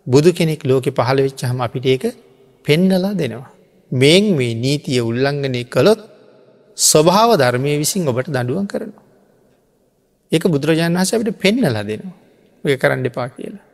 බුදු 0.07 0.29
කෙනෙක් 0.33 0.61
ලෝකෙ 0.63 0.91
පහළ 0.91 1.19
වෙච්ච 1.21 1.41
හම 1.43 1.59
අපිට 1.61 1.85
ඒක 1.85 2.03
පෙන්නලා 2.65 3.13
දෙනවා. 3.13 3.51
මෙන් 3.91 4.23
මේ 4.37 4.53
නීතිය 4.55 5.01
උල්ලංඝනය 5.01 5.61
කළොත් 5.65 5.99
ස්වභාව 6.77 7.29
ධර්මය 7.35 7.71
විසින් 7.77 8.07
ඔබට 8.07 8.27
දඩුවන් 8.27 8.67
කරනවා. 8.67 9.05
ඒක 10.31 10.43
බුදුරජාණන් 10.45 10.97
වහස 10.97 11.13
අපිට 11.13 11.39
පෙන්නලා 11.43 11.83
දෙනවා. 11.83 12.26
ඔය 12.65 12.77
කරන්න 12.77 13.05
එපා 13.05 13.29
කියලා. 13.29 13.65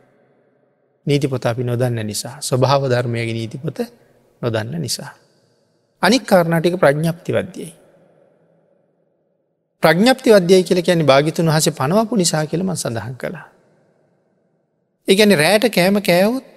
නීතිපොත 1.06 1.46
අපි 1.46 1.64
නොදන්න 1.64 2.00
නිසා 2.02 2.36
ස්වභාව 2.40 2.88
ධර්මයගේ 2.88 3.34
නීතිපොත 3.34 3.78
නොදන්න 4.42 4.80
නිසා. 4.80 5.10
අනික් 6.02 6.22
කාරණටික 6.24 6.76
ප්‍රඥ්ඥප්ති 6.76 7.32
වද්‍යයි. 7.32 7.72
ප්‍රඥප්ති 9.82 10.30
වද්‍යය 10.32 10.62
කියල 10.62 10.80
කියන්නේ 10.80 11.06
භාගිතුන් 11.06 11.46
වහස 11.46 11.68
පනවපු 11.70 12.16
නිසා 12.16 12.44
කියලම 12.46 12.72
සඳහන් 12.74 13.14
කළා. 13.14 13.46
ඒගැන 15.08 15.36
රෑට 15.36 15.68
කෑම 15.68 16.00
කෑවුත් 16.00 16.52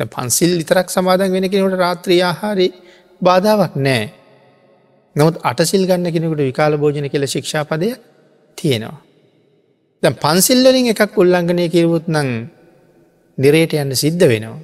පන්සිල් 0.00 0.52
විතරක් 0.58 0.88
සමාදන් 0.88 1.32
වෙන 1.32 1.48
කෙනට 1.48 1.78
රාත්‍රී 1.78 2.20
ආහාරි 2.22 2.68
බාධාවක් 3.20 3.74
නෑ. 3.78 4.04
නමුත් 5.16 5.36
අටසිල් 5.42 5.86
ගන්න 5.86 6.12
කෙනෙකුට 6.12 6.42
විකාල 6.42 6.76
භෝජන 6.76 7.08
කියල 7.08 7.26
ශික්ෂාපදය 7.26 7.88
තියෙනවා. 8.58 9.05
දැ 10.02 10.12
පන්සිල්වලින් 10.22 10.92
එකක් 10.92 11.16
උල්ලංඝනය 11.16 11.66
කිරවුත් 11.74 12.06
නං 12.08 12.30
නිරේට 13.38 13.72
යන්න 13.74 13.92
සිද්ධ 13.94 14.24
වෙනවා. 14.30 14.58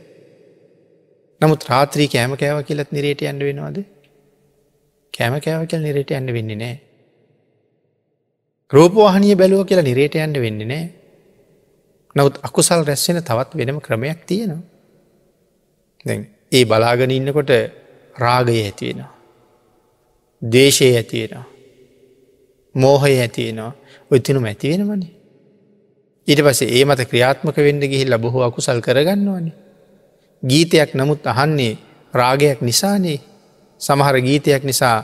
නමුත් 1.41 1.63
රාත්‍රී 1.71 2.09
කෑම 2.09 2.35
කෑව 2.41 2.63
කියලත් 2.69 2.91
නිරේට 2.97 3.23
යන්න 3.31 3.45
වෙනවාද 3.49 3.79
කෑම 5.15 5.39
කෑව 5.45 5.63
කියල 5.71 5.83
නිරේට 5.87 6.11
යන්න 6.19 6.35
වෙන්නේ 6.37 6.59
නෑ. 6.63 6.77
රෝපවාහනිය 8.71 9.37
බැලුව 9.37 9.65
කියලා 9.69 9.89
නිරේට 9.89 10.15
යන්න 10.17 10.43
වෙන්නේ 10.45 10.69
නෑ. 10.73 10.85
නවත් 12.17 12.45
අකුසල් 12.49 12.85
රැස්සෙන 12.89 13.23
තවත් 13.23 13.59
වෙනම 13.59 13.81
ක්‍රමයක් 13.81 14.21
තියෙනවා. 14.27 14.63
ඒ 16.53 16.65
බලාගෙන 16.65 17.11
ඉන්නකොට 17.11 17.53
රාගය 18.17 18.59
ඇතිවෙනවා. 18.59 19.13
දේශය 20.43 20.93
ඇතිවෙනවා. 20.93 21.47
මෝහය 22.75 23.17
ඇතිවෙනවා 23.19 23.73
ඔයතිනුම 24.11 24.45
ඇතිවෙනවනේ. 24.45 25.22
ඊට 26.29 26.41
පසේ 26.41 26.71
ඒ 26.71 26.85
මත 26.85 27.01
ක්‍රියාත්මක 27.05 27.57
වෙන්න 27.59 27.83
ගිහිල්ල 27.83 28.19
බොහෝ 28.19 28.43
අකුසල් 28.43 28.81
කරගන්නවනේ. 28.81 29.53
ගීතයක් 30.43 30.91
නමුත් 30.95 31.27
අහන්නේ 31.27 31.75
රාගයක් 32.15 32.61
නිසානේ 32.61 33.19
සමහර 33.81 34.17
ගීතයක් 34.21 34.63
නිසා 34.63 34.99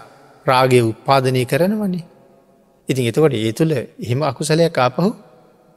රාගය 0.46 0.81
උත්පාදනය 0.83 1.42
කරනවනේ. 1.44 2.04
ඉතින් 2.88 3.09
එතකොට 3.11 3.35
ඒ 3.35 3.52
තුළ 3.52 3.72
එහෙම 3.74 4.20
අකුසලයක් 4.22 4.78
ආපහු 4.78 5.11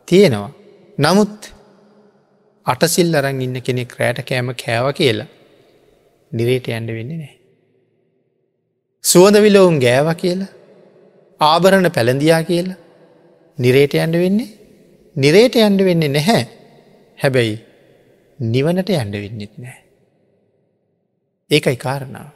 තියෙනවා. 0.08 0.52
නමුත් 0.98 1.36
අටසිල් 2.66 3.16
අරන් 3.16 3.42
ඉන්න 3.42 3.58
කෙනෙක් 3.60 3.92
රෑට 3.98 4.20
කෑම 4.22 4.48
කෑව 4.56 4.88
කියලා 4.94 5.30
නිරේට 6.32 6.68
ඇන්ඩ 6.68 6.90
වෙන්නේ 6.90 7.18
නෑ. 7.18 7.36
සුවදවිලවුන් 9.04 9.78
ගෑව 9.80 10.08
කියලා 10.16 10.52
ආභරණ 11.42 11.88
පැළඳයා 11.90 12.42
කියලා 12.44 12.82
නිරේට 13.58 13.94
ඇන්ඩ 13.96 14.16
වෙන්නේ 14.16 14.61
නිරේට 15.16 15.56
ඇන්ඩ 15.58 15.82
වෙන්නේ 15.82 16.10
නැහැ 16.10 16.44
හැබැයි 17.18 17.58
නිවනට 18.40 18.90
ඇන්ඩ 18.92 19.16
වෙන්නෙත් 19.16 19.54
නෑ. 19.58 19.80
ඒකයි 21.52 21.78
කාරණාව. 21.78 22.32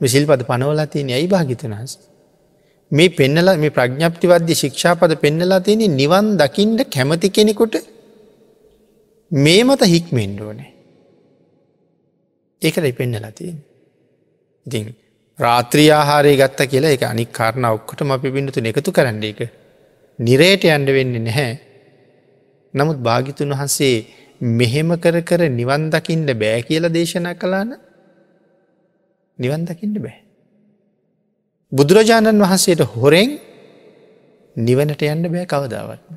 විසිල්පද 0.00 0.42
පනවලා 0.48 0.86
තියෙන 0.86 1.10
ඇයි 1.10 1.28
භාගිතනහස. 1.28 1.94
මේ 2.92 3.08
පෙන්නලා 3.10 3.56
මේ 3.56 3.70
ප්‍රඥ්ඥප්තිවද්‍ය 3.70 4.54
ශික්ෂාපද 4.54 5.14
පෙන්නලා 5.16 5.60
තියෙන 5.60 5.96
නිවන් 5.96 6.32
දකිින්ට 6.36 6.82
කැමති 6.88 7.30
කෙනෙකුට 7.30 7.76
මේ 9.30 9.60
මත 9.64 9.82
හික්මෙන්ඩෝනේ. 9.86 10.70
ඒකට 12.62 12.90
පෙන්නලා 12.92 13.32
තියෙන්. 13.32 13.58
ඉතින් 14.66 14.94
රාත්‍රී 15.38 15.90
ආහාරය 15.90 16.36
ගත්ත 16.36 16.70
කියලා 16.70 16.94
එක 16.96 17.04
අනික් 17.04 17.30
කාරණ 17.32 17.68
ඔක්කොටම 17.70 18.10
අපි 18.10 18.34
පිඩුතු 18.34 18.60
එකතු 18.64 18.90
කරන්න 18.92 19.22
එක 19.24 19.40
නිරේට 20.18 20.64
අන්ඩ 20.68 20.90
වෙන්නේ 20.90 21.26
නැහැ. 21.28 21.52
නමුත් 22.74 22.98
භාගිතුන් 22.98 23.50
වහන්සේ 23.50 23.94
මෙහෙම 24.40 24.90
කර 24.96 25.16
කර 25.22 25.40
නිවන් 25.50 25.90
දකිින්ට 25.90 26.30
බෑ 26.34 26.62
කියල 26.62 26.84
දේශනා 26.88 27.34
කලාන 27.34 27.70
නිවන් 29.38 29.62
දකිින්ට 29.64 29.98
බෑ. 29.98 30.18
බුදුරජාණන් 31.72 32.40
වහන්සේට 32.40 32.82
හොරෙන් 32.94 33.30
නිවනට 34.56 35.02
යන්න 35.04 35.24
බෑ 35.26 35.46
කවදාවත්න. 35.46 36.16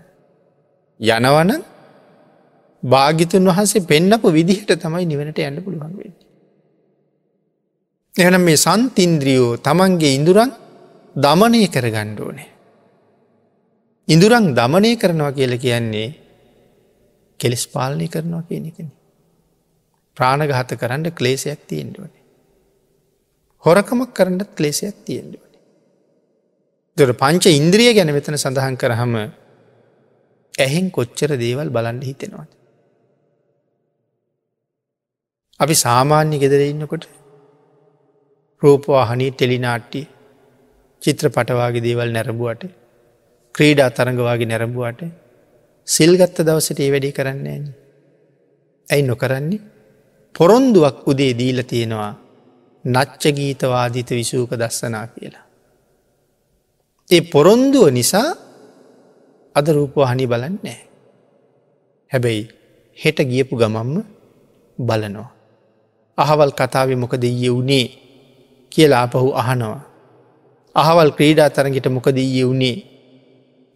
යනවන 0.99 1.51
භාගිතුන් 2.83 3.45
වහන්සේ 3.45 3.81
පෙන්නපු 3.83 4.27
විදිහට 4.31 4.71
තමයි 4.75 5.05
නිවනට 5.05 5.39
යන්න 5.39 5.63
පුළුවන් 5.63 5.93
වෙන්න. 5.93 6.15
එහන 8.15 8.35
මේ 8.39 8.57
සන්තින්ද්‍රියෝ 8.57 9.57
තමන්ගේ 9.59 10.15
ඉඳුරන් 10.15 10.51
දමනය 11.15 11.67
කර 11.67 11.87
ගණ්ඩෝනේ. 11.89 12.51
ඉඳුරන් 14.07 14.53
දමනය 14.53 14.91
කරනවා 14.95 15.31
කියල 15.31 15.55
කියන්නේ 15.57 16.24
කෙලෙස් 17.39 17.63
පාලනය 17.67 18.07
කරනවා 18.07 18.43
කියන 18.43 18.67
එකන. 18.67 18.89
ප්‍රාණගහත 20.17 20.71
කරන්න 20.75 21.11
ක්ලේසයක් 21.11 21.61
තියෙන්ඩුවනේ. 21.67 22.23
හොරකමක් 23.63 24.13
කරන්නත් 24.13 24.51
ක්ලේසයක් 24.55 24.97
තියෙන්ඩුව. 25.05 25.43
දොර 26.97 27.11
පංච 27.13 27.45
ඉන්ද්‍රිය 27.51 27.91
ගැන 27.93 28.11
වෙතන 28.13 28.37
සඳහන් 28.37 28.75
කරහම 28.77 29.15
ඇහෙන් 30.53 30.87
කොච්චර 30.91 31.31
දේවල් 31.37 31.69
බලන්ඩ 31.69 32.03
හිතෙනවාද. 32.03 32.49
අපි 35.59 35.75
සාමාන්‍ය 35.75 36.37
ගෙදර 36.37 36.61
ඉන්නකොට 36.63 37.05
රූපවාහනී 38.61 39.31
ටෙලිනාට්ටි 39.31 40.01
චිත්‍ර 41.01 41.27
පටවාගේ 41.29 41.81
දේවල් 41.81 42.09
නැරඹුවට 42.11 42.63
ක්‍රීඩා 43.55 43.89
තරඟවාගේ 43.89 44.47
නැරඹුවට 44.47 45.01
සිල්ගත්ත 45.87 46.37
දවසට 46.39 46.79
ඒ 46.79 46.91
වැඩි 46.91 47.11
කරන්නේ 47.11 47.59
න. 47.59 47.65
ඇයි 48.87 49.03
නොකරන්නේ 49.03 49.61
පොරොන්දුවක් 50.35 51.07
උදේ 51.07 51.33
දීල 51.33 51.59
තියෙනවා 51.63 52.13
නච්ච 52.85 53.23
ගීතවාදිත 53.31 54.09
විසූක 54.09 54.51
දස්සනා 54.51 55.07
කියලා. 55.07 55.45
ඒ 57.09 57.21
පොරොන්දුව 57.23 57.89
නිසා 57.89 58.29
අද 59.55 59.67
රූපවාහනි 59.67 60.25
බලන්නේ. 60.27 60.79
හැබැයි 62.11 62.49
හෙට 62.97 63.19
ගියපු 63.21 63.53
ගමම්ම 63.55 64.03
බලනවා. 64.77 65.31
අහවල් 66.17 66.51
කතාව 66.51 66.89
මොක 66.95 67.13
දෙය 67.15 67.49
වුණේ 67.49 67.87
කියලා 68.71 69.03
අපහු 69.03 69.29
අහනවා. 69.33 69.83
අහවල් 70.75 71.11
ක්‍රීඩා 71.11 71.49
තරගට 71.49 71.87
මොක 71.89 72.07
දෙය 72.09 72.43
වුණේ 72.43 72.77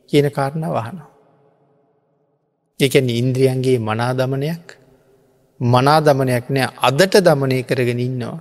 කියන 0.10 0.28
කාරණ 0.32 0.66
වහනවා. 0.68 1.09
එකන 2.80 3.10
ඉන්ද්‍රියන්ගේ 3.12 3.80
මනා 3.80 4.12
දමනයක් 4.14 4.80
මනා 5.60 6.00
දමනයක් 6.00 6.46
නෑ 6.50 6.70
අදට 6.80 7.16
දමනය 7.20 7.64
කරගෙන 7.64 8.00
ඉන්නවා. 8.00 8.40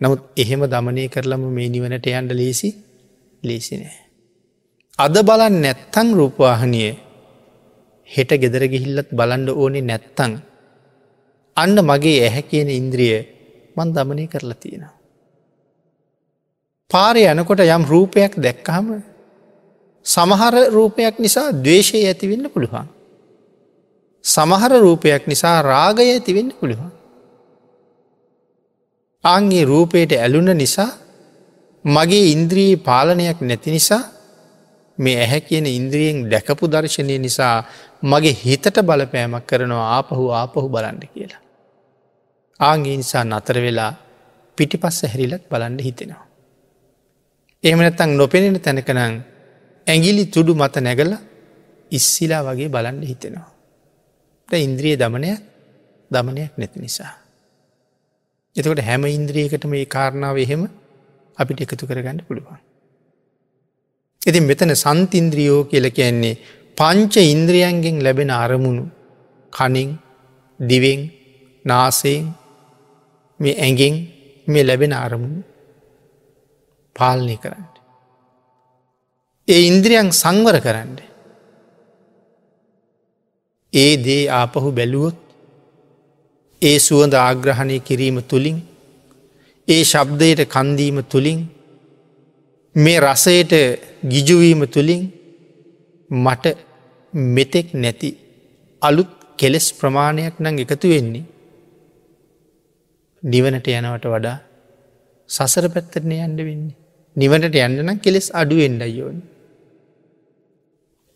නමුත් 0.00 0.20
එහෙම 0.36 0.62
දමනය 0.66 1.08
කරලම 1.08 1.42
මේ 1.48 1.68
නිවනට 1.68 2.06
යන්ඩ 2.08 2.32
ලේසි 2.32 2.70
ලේසිනෑ. 3.42 3.98
අද 4.98 5.14
බලන් 5.20 5.54
නැත්තං 5.62 6.08
රූපවාහනිය 6.12 6.90
හෙට 8.08 8.30
ගෙදර 8.34 8.64
ගිහිල්ලත් 8.66 9.08
බලන්ඩ 9.10 9.48
ඕනෙ 9.52 9.80
නැත්තං. 9.82 10.32
අන්න 11.56 11.76
මගේ 11.80 12.18
ඇහැ 12.22 12.42
කියන 12.42 12.68
ඉන්ද්‍රිය 12.70 13.16
මන් 13.76 13.94
දමනය 13.94 14.26
කරලා 14.26 14.54
තියෙනවා. 14.56 14.94
පාරය 16.90 17.22
යනකොට 17.24 17.62
යම් 17.66 17.84
රූපයක් 17.84 18.34
දැක්කහම 18.36 18.90
සමහර 20.06 20.54
රූපයක් 20.70 21.18
නිසා 21.18 21.48
දවේශය 21.54 22.02
ඇතිවෙන්න 22.02 22.50
පුළුවන්. 22.50 22.86
සමහර 24.24 24.72
රූපයක් 24.80 25.26
නිසා 25.26 25.62
රාගය 25.62 26.08
ඇතිවෙන්න 26.08 26.50
පුළුවන්. 26.50 26.90
ආන්ගේ 29.24 29.64
රූපයට 29.64 30.12
ඇලුන 30.14 30.50
නිසා 30.56 30.90
මගේ 31.84 32.24
ඉන්ද්‍රී 32.32 32.72
පාලනයක් 32.78 33.40
නැති 33.40 33.70
නිසා 33.70 34.02
මේ 34.98 35.16
ඇහැ 35.18 35.40
කියන 35.40 35.66
ඉන්ද්‍රියෙන් 35.68 36.18
දැකපු 36.30 36.64
දර්ශනය 36.66 37.18
නිසා 37.18 37.56
මගේ 38.02 38.34
හිතට 38.34 38.76
බලපෑමක් 38.80 39.46
කරනවා 39.46 39.86
ආපහු 39.96 40.24
ආපහු 40.32 40.68
බලන්න 40.68 41.00
කියලා. 41.06 41.42
ආගේ 42.60 42.96
නිසා 42.96 43.24
නතර 43.24 43.56
වෙලා 43.60 43.92
පිටිපස්ස 44.58 44.98
හැරිලත් 45.04 45.44
බලන්න 45.50 45.78
හිතෙනවා. 45.78 46.26
එහෙමනැත්තං 47.64 48.16
නොපෙනෙන 48.16 48.60
තැනකනං 48.60 49.14
ඇගිලි 49.86 50.24
තුඩු 50.26 50.52
මත 50.54 50.76
නැගල 50.80 51.12
ඉස්සිලා 51.92 52.42
වගේ 52.42 52.68
බලන්න 52.68 53.02
හිතෙනවා. 53.02 53.53
ද 54.48 54.52
ඉන්ද්‍රිය 54.58 54.94
දමනයක් 54.96 55.40
දමනයක් 56.10 56.52
නැති 56.58 56.78
නිසා. 56.80 57.12
එතකොට 58.56 58.80
හැම 58.80 59.02
ඉන්ද්‍රියකටම 59.08 59.72
ඒ 59.74 59.86
කාරණාව 59.86 60.36
එහෙම 60.38 60.62
අපිට 61.38 61.64
එකතු 61.64 61.84
කරගන්න 61.86 62.20
පුළුවන්. 62.28 62.60
ඉතින් 64.22 64.44
මෙතන 64.50 64.72
සන්තින්ද්‍රියෝ 64.74 65.60
කියල 65.64 65.86
කියන්නේ 65.90 66.40
පංච 66.78 67.14
ඉන්ද්‍රියන්ගෙන් 67.34 67.96
ලැබෙන 68.02 68.30
අරමුණු 68.34 68.84
කනින් 69.52 69.90
දිවෙන් 70.60 71.00
නාසයෙන් 71.64 72.24
මේ 73.40 73.58
ඇගෙන් 73.58 73.94
මේ 74.46 74.64
ලැබෙන 74.64 74.92
අරමුණු 74.96 75.42
පාලනය 76.96 77.36
කරන්න. 77.36 77.66
ඒ 79.48 79.60
ඉන්ද්‍රියන් 79.70 80.08
සංවර 80.12 80.58
කරන්න. 80.60 81.13
ඒ 83.74 83.92
දේ 83.96 84.22
ආපහු 84.30 84.68
බැලුවොත් 84.70 85.18
ඒ 86.62 86.78
සුවඳ 86.78 87.14
ආග්‍රහණය 87.18 87.76
කිරීම 87.80 88.18
තුළින් 88.22 88.58
ඒ 89.68 89.82
ශබ්දයට 89.84 90.40
කන්දීම 90.46 90.98
තුළින් 91.04 91.40
මේ 92.74 92.98
රසයට 93.00 93.52
ගිජුවීම 94.04 94.62
තුළින් 94.66 95.02
මට 96.10 96.46
මෙතෙක් 97.34 97.68
නැති 97.74 98.10
අලුත් 98.82 99.12
කෙලෙස් 99.38 99.66
ප්‍රමාණයක් 99.72 100.34
නං 100.40 100.56
එකතු 100.64 100.86
වෙන්නේ 100.88 101.24
නිවනට 103.22 103.68
යනවට 103.70 104.06
වඩා 104.06 104.38
සසර 105.30 105.66
පැත්තරනය 105.68 106.16
යන්න 106.20 106.36
වෙන්නේ. 106.38 106.74
නිවනට 107.16 107.56
යන්නන 107.56 108.00
කෙලෙස් 108.04 108.28
අඩුවෙන්ඩ 108.32 108.82
යෝන්. 108.88 109.22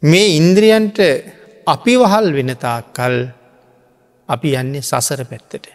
මේ 0.02 0.28
ඉන්ද්‍රියන්ට 0.36 0.98
අපි 1.68 1.94
වහල් 2.00 2.26
වෙනතා 2.32 2.78
කල් 2.96 3.16
අපි 4.28 4.48
යන්නේ 4.60 4.82
සසර 4.82 5.20
පැත්තට. 5.30 5.66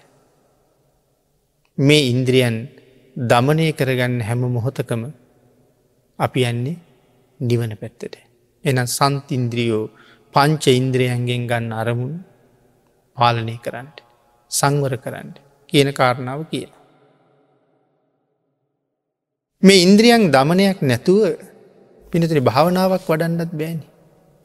මේ 1.77 2.07
ඉන්ද්‍රියන් 2.13 2.55
දමනය 3.15 3.67
කරගන්න 3.79 4.15
හැම 4.27 4.41
මොහොතකම 4.49 5.03
අපි 6.19 6.41
යන්නේ 6.51 6.81
නිවන 7.39 7.73
පැත්තට. 7.81 8.15
එන 8.65 8.77
සන්තින්ද්‍රියෝ 8.89 9.83
පංච 10.35 10.65
ඉන්ද්‍රියන්ගෙන් 10.81 11.43
ගන්න 11.51 11.71
අරමුණ 11.73 12.15
පාලනය 13.17 13.55
කරන්නට 13.65 13.97
සංවර 14.51 14.95
කරන්න 14.97 15.29
කියන 15.69 15.89
කාරණාව 15.91 16.41
කියන. 16.51 16.71
මේ 19.63 19.83
ඉන්ද්‍රියන් 19.85 20.23
දමනයක් 20.33 20.79
නැතුව 20.81 21.21
පිනතින 22.11 22.45
භාවනාවක් 22.49 23.09
වඩන්නත් 23.09 23.53
බෑනි. 23.53 23.92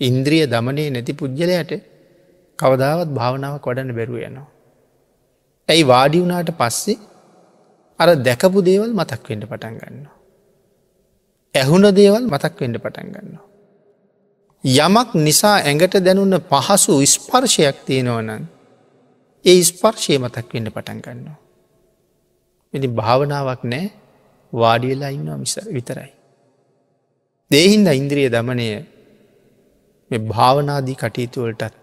ඉන්ද්‍රිය 0.00 0.44
දමනය 0.46 0.84
නැති 0.90 1.12
පුද්ගලයට 1.12 1.72
කවදාවත් 2.58 3.10
භාවනාවක් 3.10 3.66
වඩන්න 3.66 3.94
බැරුව 3.94 4.18
යනවා. 4.20 4.48
ඇයි 5.68 5.84
වාඩි 5.84 6.22
වුණාට 6.22 6.50
පස්සේ 6.52 6.98
අර 8.00 8.08
දැකපු 8.18 8.58
දේවල් 8.62 8.90
මතක් 8.92 9.22
වෙන්ඩ 9.28 9.44
පටන් 9.44 9.76
ගන්නවා. 9.76 10.16
ඇහුණ 11.54 11.86
දේවල් 11.92 12.24
මතක් 12.24 12.54
වෙන්ඩ 12.60 12.78
පටන් 12.78 13.08
ගන්නවා. 13.08 13.46
යමක් 14.64 15.10
නිසා 15.16 15.56
ඇඟට 15.60 15.94
දැනුන්න 15.98 16.36
පහසු 16.42 16.94
ස්පර්ශයක් 17.06 17.76
තියෙනවනන් 17.86 18.44
ඒ 19.44 19.62
ස්පර්ශය 19.62 20.18
මතක් 20.18 20.48
වෙන්න 20.52 20.68
පටන් 20.68 21.00
ගන්නවා. 21.00 21.38
ඉති 22.74 22.88
භාවනාවක් 22.90 23.62
නෑ 23.64 23.86
වාඩියලා 24.52 25.10
ඉන්නවා 25.10 25.38
මිස 25.38 25.54
විතරයි. 25.68 26.10
දේහින්ද 27.50 27.88
ඉන්ද්‍රිය 27.92 28.28
දමනය 28.28 28.68
මේ 30.10 30.24
භාවනාදී 30.26 30.94
කටයුතුවලටත් 30.94 31.74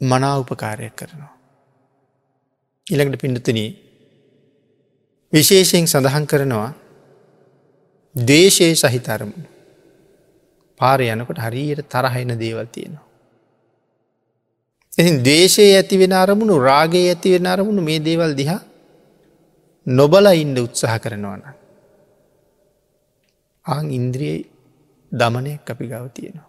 මනා 0.00 0.38
උපකාරයක් 0.38 0.96
කරනවා. 0.96 1.32
ඉළඟට 2.86 3.20
පිඩතුන 3.20 3.60
විශේෂයෙන් 5.32 5.86
සඳහන් 5.86 6.26
කරනවා 6.26 6.70
දේශය 8.14 8.74
සහිතරමුණ 8.74 9.46
පාර 10.80 11.00
යනකොට 11.02 11.38
හරියට 11.38 11.88
තරහයින 11.88 12.32
දේවල් 12.38 12.66
තියෙනවා. 12.66 13.06
එති 14.92 15.12
දේශය 15.22 15.66
ඇති 15.70 15.98
වෙන 15.98 16.12
අරමුණු 16.14 16.56
රාගේ 16.60 17.06
ඇති 17.08 17.32
වෙන 17.32 17.46
අරමුණු 17.46 17.82
මේ 17.82 18.00
දේවල් 18.00 18.32
දිහා 18.34 18.60
නොබල 19.86 20.26
ඉන්ඩ 20.34 20.58
උත්සාහ 20.58 20.96
කරනවන. 20.98 21.42
ආං 23.66 23.86
ඉන්ද්‍රියයි 23.90 24.59
දමනයක් 25.12 25.70
අපි 25.70 25.84
ගව 25.86 26.04
තියෙනවා. 26.08 26.48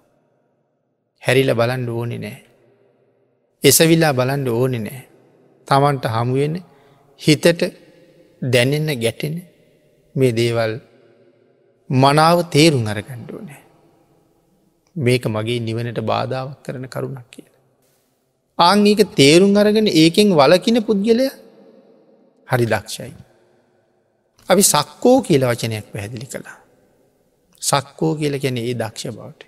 හැරිල 1.24 1.52
බලන්ඩ 1.54 1.90
ඕනෙ 1.90 2.18
නෑ. 2.18 2.40
එසවිල්ලා 3.64 4.14
බලන්ඩ 4.14 4.48
ඕනෙ 4.50 4.80
නෑ. 4.80 5.02
තමන්ට 5.68 6.06
හමුවෙන 6.08 6.56
හිතට 7.22 7.64
දැනෙන්න 8.42 8.90
ගැටෙන 9.00 9.36
මේ 10.16 10.32
දේවල් 10.32 10.74
මනාව 11.90 12.38
තේරුම් 12.50 12.86
අරගණ්ඩුව 12.88 13.42
නෑ. 13.42 13.62
මේක 14.96 15.26
මගේ 15.28 15.60
නිවනට 15.60 16.00
බාධාවක් 16.04 16.64
කරන 16.64 16.88
කරුණක් 16.88 17.28
කිය. 17.32 17.48
ආංගේක 18.60 19.02
තේරුම් 19.16 19.56
අරගෙන 19.56 19.88
ඒකෙන් 19.88 20.30
වලකින 20.32 20.78
පුද්ගලය 20.84 21.28
හරි 22.48 22.66
දක්ෂයි. 22.66 23.14
අපි 24.50 24.64
සක්කෝ 24.64 25.18
කියල 25.22 25.44
වචනයක් 25.44 25.86
පැහැදිලි 25.94 26.28
කළා. 26.28 26.61
සක්කෝ 27.62 28.14
කියල 28.16 28.36
ගැන 28.40 28.58
ඒ 28.58 28.74
දක්ෂ 28.74 29.16
බවට. 29.16 29.42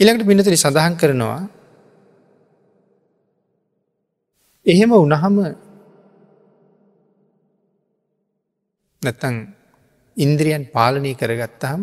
ඉළඟට 0.00 0.28
පිනතරි 0.28 0.56
සඳහන් 0.56 0.94
කරනවා 0.96 1.40
එහෙම 4.66 4.92
උනහම 4.94 5.36
නැත්තං 9.02 9.36
ඉන්ද්‍රියන් 10.16 10.62
පාලනය 10.66 11.12
කරගත්තාම 11.14 11.80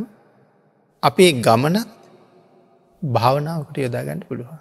අපේ 1.04 1.32
ගමනත් 1.40 1.90
භාවනාවකට 3.02 3.78
යොදාගන්න 3.78 4.26
පුළුවන්. 4.28 4.60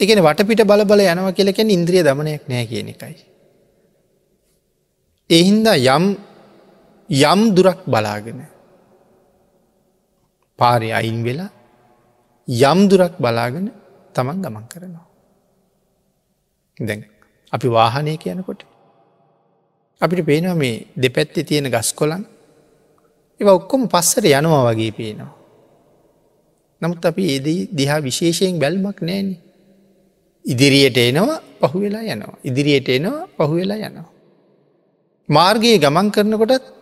එකන 0.00 0.20
වටපිට 0.20 0.64
බල 0.64 0.84
බල 0.84 1.00
යනව 1.04 1.28
කියලකැන 1.32 1.70
ඉන්ද්‍රිය 1.70 2.02
දමනයක් 2.02 2.48
නෑ 2.48 2.66
කියන 2.66 2.88
එකයි. 2.88 3.16
එහින්ද 5.30 5.66
යම් 5.66 6.04
යම් 7.08 7.40
දුරක් 7.54 7.80
බලාගෙන 7.86 8.40
පාරය 10.58 10.92
අයින් 10.92 11.22
වෙලා 11.22 11.50
යම් 12.48 12.88
දුරක් 12.88 13.14
බලාගෙන 13.18 13.72
තමන් 14.14 14.42
ගමන් 14.42 14.64
කරනවා. 14.68 15.06
දැන් 16.78 17.04
අපි 17.52 17.68
වාහනය 17.68 18.16
කියනකොට 18.16 18.64
අපිට 20.00 20.26
පේනවා 20.26 20.54
මේ 20.54 20.86
දෙපැත්ති 20.96 21.44
තියෙන 21.44 21.70
ගස් 21.70 21.92
කොලන් 21.92 22.24
ඒ 23.40 23.44
ඔක්කොම 23.48 23.88
පස්සට 23.88 24.24
යනවා 24.30 24.64
වගේ 24.68 24.92
පේනවා. 24.92 25.32
නමුත් 26.82 27.04
අපි 27.04 27.22
ඒදී 27.32 27.60
දිහා 27.70 28.00
විශේෂයෙන් 28.00 28.58
බැල්මක් 28.58 28.98
නෑන. 29.00 29.28
ඉදිරියට 30.44 30.98
එනවා 30.98 31.40
පහු 31.62 31.76
වෙලා 31.80 32.04
යනවා. 32.04 32.36
ඉදිරියට 32.44 32.88
එනවා 32.88 33.28
පහු 33.36 33.54
වෙලා 33.54 33.78
යනවා. 33.78 34.10
මාර්ගයේ 35.28 35.78
ගමන් 35.78 36.08
කරනකොටත් 36.10 36.73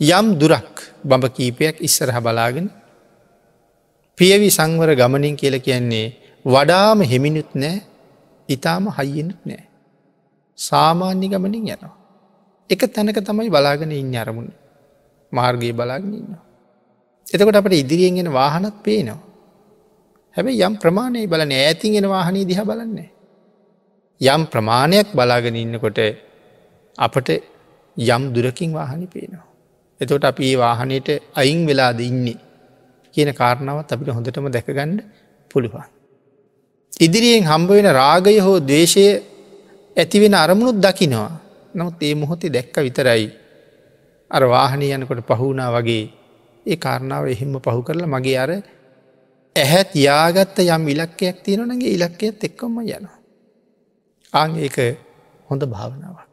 යම් 0.00 0.26
දුරක් 0.40 0.74
බඹ 1.04 1.24
කීපයක් 1.28 1.76
ඉස්සරහ 1.80 2.16
බලාගෙන 2.20 2.66
පියවි 4.18 4.48
සංවර 4.48 4.96
ගමනින් 4.96 5.36
කියල 5.36 5.56
කියන්නේ 5.60 6.16
වඩාම 6.44 7.00
හෙමිනුත් 7.02 7.52
නෑ 7.54 7.90
ඉතාම 8.48 8.90
හයියෙනුත් 8.90 9.40
නෑ. 9.46 9.64
සාමාන්‍ය 10.58 11.26
ගමනින් 11.28 11.64
යනවා. 11.64 11.94
එක 12.70 12.82
තැනක 12.94 13.18
තමයි 13.20 13.50
බලාගෙන 13.50 13.92
ඉන්න 13.92 14.14
අරමුණ. 14.14 14.50
මාර්ගයේ 15.32 15.72
බලාගෙන 15.72 16.12
ඉන්නවා. 16.12 16.42
එතකොට 17.26 17.60
අපට 17.60 17.74
ඉදිරියෙන්ගෙන 17.74 18.30
වාහනත් 18.30 18.76
පේනවා. 18.82 19.20
හැබැයි 20.36 20.66
යම් 20.66 20.74
ප්‍රමාණය 20.82 21.26
බලන 21.26 21.52
ඇතිගෙන 21.58 22.06
වාහනී 22.06 22.48
දිහ 22.50 22.60
බලන්නේ. 22.62 23.10
යම් 24.20 24.42
ප්‍රමාණයක් 24.46 25.14
බලාගෙන 25.14 25.56
ඉන්නකොට 25.56 26.00
අපට 26.98 27.28
යම් 27.96 28.22
දුරකින් 28.34 28.70
වාහනි 28.72 29.06
පේනවා. 29.06 29.49
එතකොට 30.00 30.24
අපි 30.24 30.42
ඒ 30.44 30.56
වාහනයට 30.56 31.08
අයින් 31.34 31.60
වෙලාද 31.66 32.00
ඉන්නේ 32.00 32.38
කියන 33.14 33.30
කාරණාවත් 33.32 33.92
අපිට 33.92 34.10
හොඳටම 34.10 34.46
දැකගන්න 34.48 34.92
පුළුවන්. 35.50 35.84
ඉදිරියෙන් 37.00 37.44
හම්බවෙන 37.44 37.88
රාගය 37.92 38.38
හෝ 38.38 38.58
දේශය 38.64 39.04
ඇතිවෙන 39.96 40.34
අරමුණුත් 40.34 40.78
දකිනවා. 40.78 41.30
නමුත් 41.74 42.02
ඒ 42.02 42.14
මොහොතේ 42.14 42.50
දැක්ක 42.50 42.76
විතරයි 42.78 43.26
අර 44.30 44.42
වාහනය 44.46 44.86
යනකොට 44.88 45.22
පහුුණා 45.28 45.70
වගේ 45.70 46.04
ඒ 46.66 46.76
කාරණාව 46.76 47.24
එහෙම 47.26 47.52
පහු 47.58 47.80
කරලා 47.82 48.06
මගේ 48.06 48.38
අර 48.38 48.50
ඇහැත් 49.56 49.90
යාගත්ත 49.98 50.58
යම් 50.66 50.84
ඉලක්කයක් 50.88 51.36
තියෙනනගේ 51.44 51.94
ඉලක්කයත් 51.96 52.44
එක්කොම 52.44 52.80
යනවා. 52.80 53.18
ආං 54.32 54.50
ඒක 54.56 54.78
හොඳ 55.48 55.62
භාවනාවක්. 55.66 56.29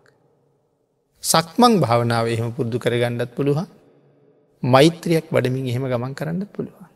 සක්මං 1.27 1.73
භාවනාව 1.79 2.25
එහෙම 2.27 2.49
පුද්දු 2.51 2.77
කරගන්නත් 2.77 3.31
පුළුවන් 3.31 3.67
මෛත්‍රයක් 4.63 5.25
වඩමින් 5.27 5.67
එහෙම 5.67 5.83
ගමන් 5.85 6.13
කරන්න 6.13 6.47
පුළුවන්. 6.47 6.87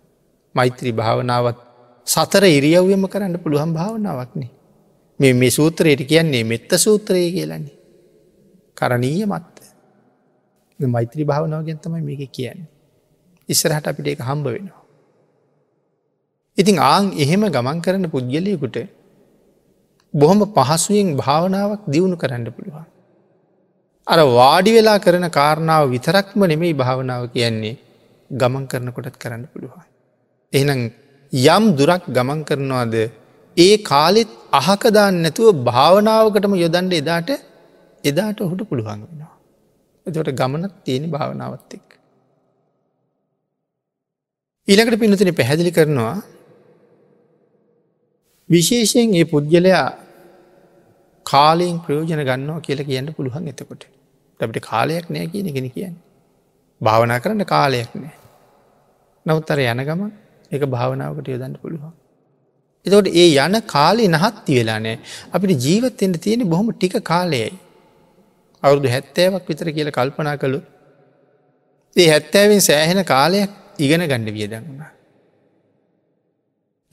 මෛත්‍රී 0.55 0.93
භාවනාවත් 0.93 1.57
සතර 2.07 2.43
ඉරියව්යම 2.49 3.03
කරන්න 3.07 3.37
පුළුවන් 3.37 3.73
භාවනාවක්නේ. 3.73 4.49
මේ 5.19 5.33
මේ 5.33 5.51
සූත්‍රයට 5.51 6.01
කියන්නේ 6.03 6.43
මෙත්ත 6.43 6.71
සූත්‍රය 6.77 7.31
කියලන්නේ. 7.31 7.77
කරණීය 8.77 9.25
මත්ත. 9.25 9.55
මෛත්‍රී 10.79 11.25
භාවනාව 11.25 11.65
ගැන් 11.65 11.79
තමයි 11.79 12.01
මේක 12.01 12.31
කියන්නේ. 12.31 12.69
ඉස්සරහට 13.49 13.87
අපිට 13.87 14.07
ඒක 14.07 14.21
හම්බ 14.21 14.45
වෙනවා. 14.47 14.81
ඉතින් 16.57 16.77
ආං 16.83 17.05
එහෙම 17.15 17.43
ගමන් 17.47 17.79
කරන්න 17.81 18.09
පුද්ගලයකුට 18.09 18.77
බොහොම 20.13 20.39
පහසුවෙන් 20.47 21.15
භාවනාවක් 21.15 21.83
දියුණු 21.87 22.17
කරන්න 22.17 22.47
පුළුවන්. 22.49 22.90
අර 24.11 24.19
වාඩි 24.31 24.71
වෙලා 24.71 24.99
කරන 24.99 25.25
කාරණාව 25.29 25.83
විතරක්ම 25.89 26.41
නෙමෙයි 26.43 26.73
භාවනාව 26.73 27.23
කියන්නේ 27.29 27.75
ගමන් 28.31 28.63
කරනකොටත් 28.67 29.17
කරන්න 29.17 29.43
පුළුවන්. 29.45 29.83
එහනම් 30.53 30.81
යම් 31.33 31.63
දුරක් 31.75 32.03
ගමන් 32.07 32.41
කරනවාද 32.43 32.95
ඒ 33.57 33.75
කාලෙත් 33.83 34.31
අහකදාන්න 34.53 35.21
නැතුව 35.21 35.63
භාවනාවකටම 35.63 36.53
යොදන්ඩ 36.55 36.93
එදාට 36.93 37.29
එදාට 38.03 38.37
ඔහුට 38.39 38.61
පුළුවන් 38.63 38.99
වෙනවා. 39.01 39.33
එතට 40.05 40.31
ගමනක් 40.31 40.73
තියෙන 40.83 41.07
භාවනාවත් 41.09 41.73
එක්. 41.73 41.87
ඊළඟට 44.67 44.99
පිනතින 44.99 45.33
පැහැදිලි 45.33 45.71
කරනවා 45.71 46.15
විශේෂයෙන් 48.49 49.15
ඒ 49.15 49.25
පුද්ගලයා 49.25 49.87
කාලයෙන් 51.25 51.79
ප්‍රයෝජන 51.79 52.23
ගන්නවා 52.23 52.61
කියලා 52.61 52.85
කියන්න 52.85 53.13
පුළුවන් 53.13 53.47
එතකොට. 53.47 53.83
අපට 54.41 54.59
කාලයක් 54.61 55.07
නෑ 55.09 55.27
කියන 55.27 55.49
ගෙන 55.53 55.69
කියන්න. 55.69 55.95
භාවනා 56.81 57.19
කරන්න 57.19 57.45
කාලයක් 57.45 57.91
නෑ. 57.95 58.13
නවත් 59.25 59.49
අර 59.49 59.59
යන 59.63 59.83
ගම 59.85 60.03
එක 60.51 60.63
භාවනාවකට 60.67 61.27
යොදන්න 61.27 61.57
පුළුවන්. 61.61 61.93
එතකොට 62.85 63.09
ඒ 63.13 63.27
යන 63.37 63.57
කාලේ 63.67 64.09
නහත්ති 64.09 64.59
වෙලා 64.59 64.79
නෑ 64.79 64.97
අපිට 65.31 65.65
ජීවත්තෙන්ට 65.65 66.21
තියෙන 66.21 66.47
බොහොම 66.49 66.71
ටික 66.71 66.97
කාලයයි. 67.03 67.51
අවුරුදු 68.63 68.87
හැත්තෑවක් 68.87 69.45
විතර 69.47 69.69
කියල 69.71 69.91
කල්පනා 69.91 70.37
කළු. 70.37 70.59
ඒ 71.95 72.09
හැත්තෑවෙන් 72.09 72.61
සෑහෙන 72.61 73.03
කාලයක් 73.05 73.51
ඉගෙන 73.79 74.03
ගණ්ඩ 74.03 74.33
වියදන්නා. 74.33 74.91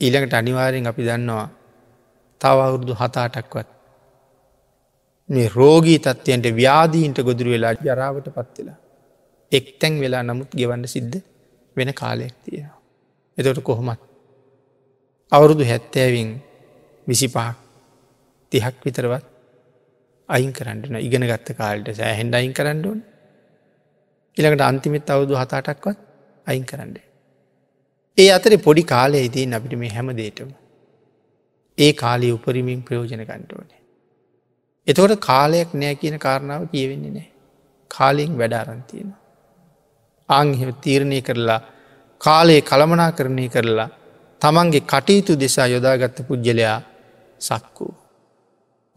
ඊළඟට 0.01 0.33
අනිවාරයෙන් 0.33 0.87
අපි 0.87 1.03
දන්නවා 1.03 1.47
තව 2.41 2.57
අවුරුදු 2.61 2.93
හතාටක්වත් 2.93 3.78
මේ 5.29 5.47
රෝගී 5.55 5.99
තත්වයන්ට 5.99 6.47
ව්‍යාදීන්ට 6.55 7.19
ගොදුරු 7.21 7.49
වෙලා 7.49 7.73
ජරාවට 7.83 8.29
පත්වෙලා. 8.29 8.77
එක්තැන් 9.51 9.99
වෙලා 9.99 10.23
නමුත් 10.23 10.51
ගෙවන්න 10.51 10.85
සිද්ධ 10.87 11.17
වෙන 11.77 11.93
කාලයක් 11.93 12.35
තියෙනවා. 12.43 12.79
එතොට 13.37 13.63
කොහොමත්. 13.63 13.99
අවුරුදු 15.31 15.63
හැත්තෑවින් 15.63 16.29
විසි 17.07 17.27
පහක් 17.27 17.57
තිහක් 18.51 18.75
විතරවත් 18.85 19.25
අයින් 20.29 20.51
කරන්නන 20.53 20.95
ඉගෙන 20.97 21.25
ගත්ත 21.25 21.57
කාලට 21.57 21.89
සෑහෙන්ඩ 21.95 22.33
අයින් 22.33 22.53
කරන්නඩුවන් 22.53 23.01
ඉළඟට 24.37 24.61
අන්තිමත් 24.61 25.09
අවුදු 25.09 25.33
හතාටක්වත් 25.35 25.99
අයින් 26.47 26.65
කරන්නේ. 26.65 27.05
ඒ 28.17 28.29
අතර 28.29 28.57
පොඩි 28.57 28.83
කාලයේදී 28.83 29.45
අපිට 29.53 29.77
මේ 29.77 29.89
හැම 29.89 30.09
දේටම. 30.15 30.49
ඒ 31.77 31.91
කාලයේ 31.93 32.31
උපරිමින් 32.31 32.81
ප්‍රයෝජන 32.81 33.23
ගණ්ඩෝනේ. 33.25 33.78
එතකොට 34.89 35.15
කාලයක් 35.21 35.73
නෑ 35.73 35.95
කියන 35.95 36.17
කාරණාව 36.17 36.63
කියවෙන්නේ 36.67 37.11
නෑ. 37.11 37.29
කාලයෙන් 37.91 38.37
වැඩාරන්තියෙන. 38.37 39.09
ආංහෙම 40.29 40.71
තීරණය 40.75 41.21
කරලා 41.21 41.61
කාලයේ 42.21 42.61
කළමනා 42.61 43.11
කරණය 43.11 43.49
කරලා 43.49 43.89
තමන්ගේ 44.41 44.83
කටයුතු 44.83 45.33
දෙසා 45.35 45.67
යොදාගත්ත 45.67 46.17
පුද්ගලයා 46.27 46.77
සක්කූ. 47.41 47.93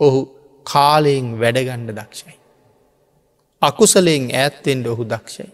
ඔහු 0.00 0.20
කාලයෙන් 0.66 1.28
වැඩගණ්ඩ 1.40 1.90
දක්ෂයි. 1.92 2.36
අකුසලයෙන් 3.62 4.24
ඈත්තෙන්ට 4.34 4.86
ඔහු 4.86 5.04
දක්ෂයි. 5.04 5.50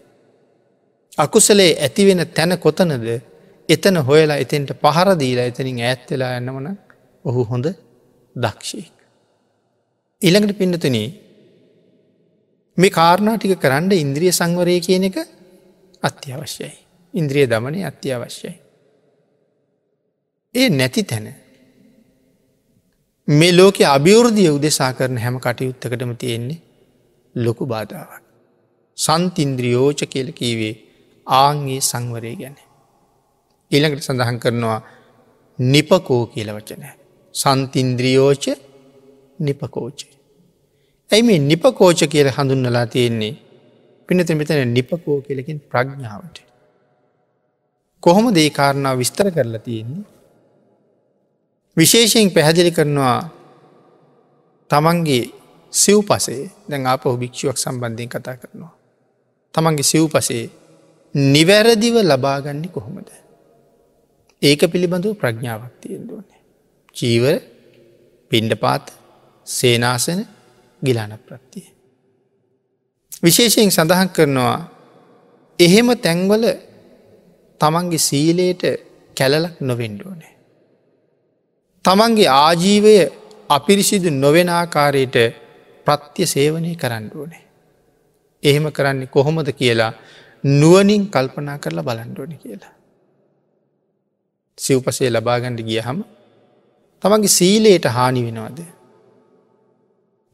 අකුසලේ 1.17 1.71
ඇතිවෙන 1.77 2.21
තැන 2.29 2.57
කොතනද 2.57 3.09
එතන 3.69 3.97
හොයලා 4.01 4.37
එතෙන්ට 4.37 4.71
පහරදීලා 4.75 5.45
එතනින් 5.45 5.81
ඈත්වෙලා 5.81 6.31
යන්නවන 6.37 6.67
ඔහු 7.25 7.43
හොඳ 7.45 7.65
දක්ෂයෙක්. 8.35 8.98
ඉළඟට 10.21 10.57
පින්නතුන 10.57 10.97
මේ 12.77 12.89
කාරණා 12.89 13.37
ටික 13.37 13.59
කරන්න 13.59 13.91
ඉන්ද්‍රිය 13.95 14.31
සංවරය 14.31 14.79
කියන 14.79 15.03
එක 15.03 15.17
අත්‍යවශ්‍යයි. 16.03 16.73
ඉන්ද්‍රිය 17.13 17.45
දමනය 17.47 17.79
අත්‍යවශ්‍යයි. 17.85 18.53
ඒ 20.55 20.69
නැති 20.69 21.03
තැන 21.03 21.27
මේ 23.27 23.51
ලෝක 23.51 23.79
අභිවෘධිය 23.87 24.49
උදෙසා 24.49 24.91
කරන 24.93 25.17
හැම 25.17 25.39
කටයුත්තකටම 25.39 26.13
තියෙන්නේ 26.15 26.61
ලොකු 27.35 27.65
බාධාවක්. 27.65 28.23
සන්තින්ද්‍රියෝච 28.97 29.99
කියල 30.03 30.29
කීවේ 30.31 30.75
ආංගේ 31.27 31.81
සංවරය 31.81 32.35
ගැන. 32.35 32.57
ඊළඟට 33.71 34.03
සඳහන් 34.03 34.39
කරනවා 34.39 34.79
නිපකෝ 35.59 36.23
කියල 36.25 36.49
වචන. 36.51 36.83
සන්තින්ද්‍රියෝච 37.35 38.68
නිපකෝච. 39.39 39.99
ඇයි 41.09 41.23
මේ 41.23 41.39
නිපකෝච 41.41 41.99
කියල 42.05 42.29
හඳුන්නලා 42.29 42.85
තියෙන්නේ 42.85 43.33
පිනත 44.09 44.29
මෙතන 44.31 44.73
නිපකෝ 44.73 45.17
කියලකින් 45.21 45.59
ප්‍රඥාවට. 45.61 46.37
කොහොම 48.03 48.25
දේකාරණාව 48.33 48.97
විස්තර 48.97 49.27
කරලා 49.31 49.59
තියෙන්නේ. 49.59 50.05
විශේෂයෙන් 51.77 52.31
පැහැදිලි 52.31 52.71
කරනවා 52.71 53.19
තමන්ගේ 54.71 55.25
සිව් 55.73 55.99
පසේ 56.01 56.43
දැන් 56.69 56.87
ආපහු 56.87 57.17
භික්ෂුවක් 57.17 57.57
සම්බන්ධයෙන් 57.57 58.09
කතා 58.09 58.35
කරනවා. 58.37 58.73
තමන්ගේ 59.53 59.83
සිව් 59.83 60.05
පසේ 60.07 60.45
නිවැරදිව 61.15 61.95
ලබාගන්නේ 62.01 62.71
කොහොමද. 62.71 63.09
ඒක 64.41 64.61
පිළිබඳව 64.71 65.13
ප්‍රඥාවක් 65.13 65.73
තියෙන්දුවනේ. 65.81 66.41
ජීවර 66.95 67.35
පින්ඩ 68.31 68.53
පාත 68.55 68.85
සේනාසන 69.49 70.21
ගිලාන 70.81 71.13
ප්‍රත්තිය. 71.19 71.67
විශේෂයෙන් 73.23 73.71
සඳහන් 73.71 74.09
කරනවා 74.09 74.57
එහෙම 75.59 75.89
තැන්වල 75.97 76.45
තමන්ගේ 77.61 77.99
සීලයට 77.99 78.63
කැලලක් 79.17 79.55
නොවෙන්ඩෝනේ. 79.61 80.33
තමන්ගේ 81.85 82.29
ආජීවය 82.37 82.95
අපිරිසිදු 83.49 84.09
නොවෙන 84.13 84.49
ආකාරයට 84.51 85.17
ප්‍රත්‍ය 85.87 86.25
සේවනය 86.25 86.71
කරන්න 86.75 87.11
ඕනේ. 87.15 87.43
එහෙම 88.43 88.65
කරන්නේ 88.71 89.07
කොහොමද 89.07 89.49
කියලා 89.53 89.93
නුවනින් 90.43 91.03
කල්පනා 91.07 91.57
කරලා 91.57 91.83
බලන්ඩෝනි 91.83 92.37
කියලා. 92.37 92.73
සිව්පසේ 94.57 95.09
ලබාගණඩ 95.09 95.61
ගිය 95.61 95.81
හම 95.81 95.99
තමන්ගේ 97.03 97.37
සීලයට 97.39 97.85
හානි 97.87 98.23
වෙනවාද. 98.25 98.59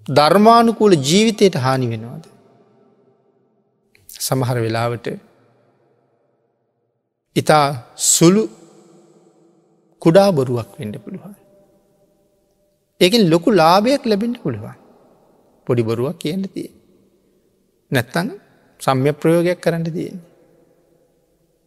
ධර්මානුකූල 0.10 0.94
ජීවිතයට 0.94 1.56
හානි 1.56 1.88
වෙනවාද. 1.88 2.26
සමහර 4.10 4.58
වෙලාවට 4.60 5.08
ඉතා 7.36 7.94
සුළු 7.96 8.50
කුඩා 10.00 10.32
බොරුවක් 10.32 10.80
වෙන්ඩ 10.80 10.96
පුළුවන්. 10.98 11.36
ඒකින් 13.02 13.30
ලොකු 13.30 13.52
ලාභයක් 13.52 14.06
ලැබෙන්ට 14.06 14.44
පුළුවන් 14.44 14.76
පොඩි 15.66 15.82
බොරුවක් 15.82 16.18
කියන්න 16.18 16.42
තිය. 16.42 16.70
නැත්තන් 17.92 18.40
සම්ය 18.80 19.12
ප්‍රයෝගයක් 19.12 19.62
කරන්න 19.62 19.84
තියෙන. 19.84 20.20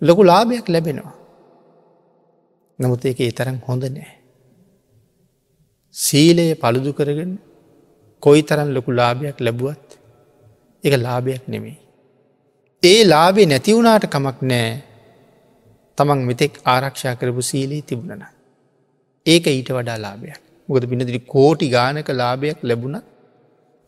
ලොකු 0.02 0.22
ලාභයක් 0.22 0.68
ලැබෙනවා. 0.68 1.12
නමුත් 2.80 3.04
ඒක 3.04 3.20
ඒ 3.20 3.30
තරම් 3.30 3.58
හොඳ 3.68 3.84
නෑ. 3.84 4.18
සීලය 5.92 6.54
පළුදු 6.54 6.92
කරගෙන 6.92 7.38
කොයි 8.22 8.42
තරන් 8.42 8.70
ලොකු 8.74 8.90
ලාභයක් 8.92 9.38
ලැබුවත් 9.40 9.86
එක 10.84 10.94
ලාභයක් 10.96 11.44
නෙමෙයි. 11.48 11.78
ඒ 12.82 13.00
ලාබේ 13.04 13.46
නැතිවුණට 13.46 14.06
කමක් 14.06 14.38
නෑ 14.42 14.68
තමන් 15.98 16.20
මෙතෙක් 16.24 16.52
ආරක්ෂා 16.64 17.14
කරපු 17.14 17.42
සීලී 17.42 17.82
තිබුණන. 17.82 18.24
ඒක 19.26 19.46
ඊට 19.46 19.70
වඩා 19.70 19.98
ලාභයක් 19.98 20.40
ගොද 20.68 20.84
පිනදිරි 20.90 21.20
කෝටි 21.26 21.66
ගානක 21.68 22.08
ලාභයක් 22.12 22.60
ලැබුණ 22.62 22.98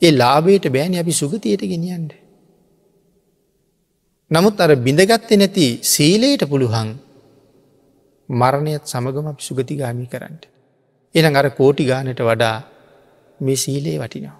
ඒ 0.02 0.12
ලාබේට 0.12 0.66
බෑන 0.68 0.98
අපි 0.98 1.12
සුගතියට 1.12 1.62
ගෙනියන්ට. 1.64 2.12
නමුත් 4.30 4.60
අර 4.60 4.70
බිඳගත්තෙ 4.76 5.34
නැති 5.36 5.66
සීලයට 5.84 6.42
පුළුවන් 6.48 6.90
මරණයත් 8.28 8.84
සමගම 8.84 9.26
අපි 9.26 9.42
සුගතිගාමි 9.42 10.06
කරන්නට. 10.06 10.44
එන 11.14 11.36
අර 11.36 11.46
කෝටි 11.50 11.84
ගානට 11.84 12.20
වඩා 12.20 12.56
මේ 13.40 13.56
සීලේ 13.56 13.98
වටිනවා. 13.98 14.38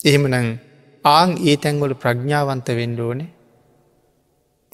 එහෙමනං 0.00 0.48
ආං 1.04 1.30
ඒ 1.48 1.56
තැන්ගොල 1.56 1.94
ප්‍රඥාවන්ත 1.94 2.68
වෙන්ඩෝනේ 2.70 3.30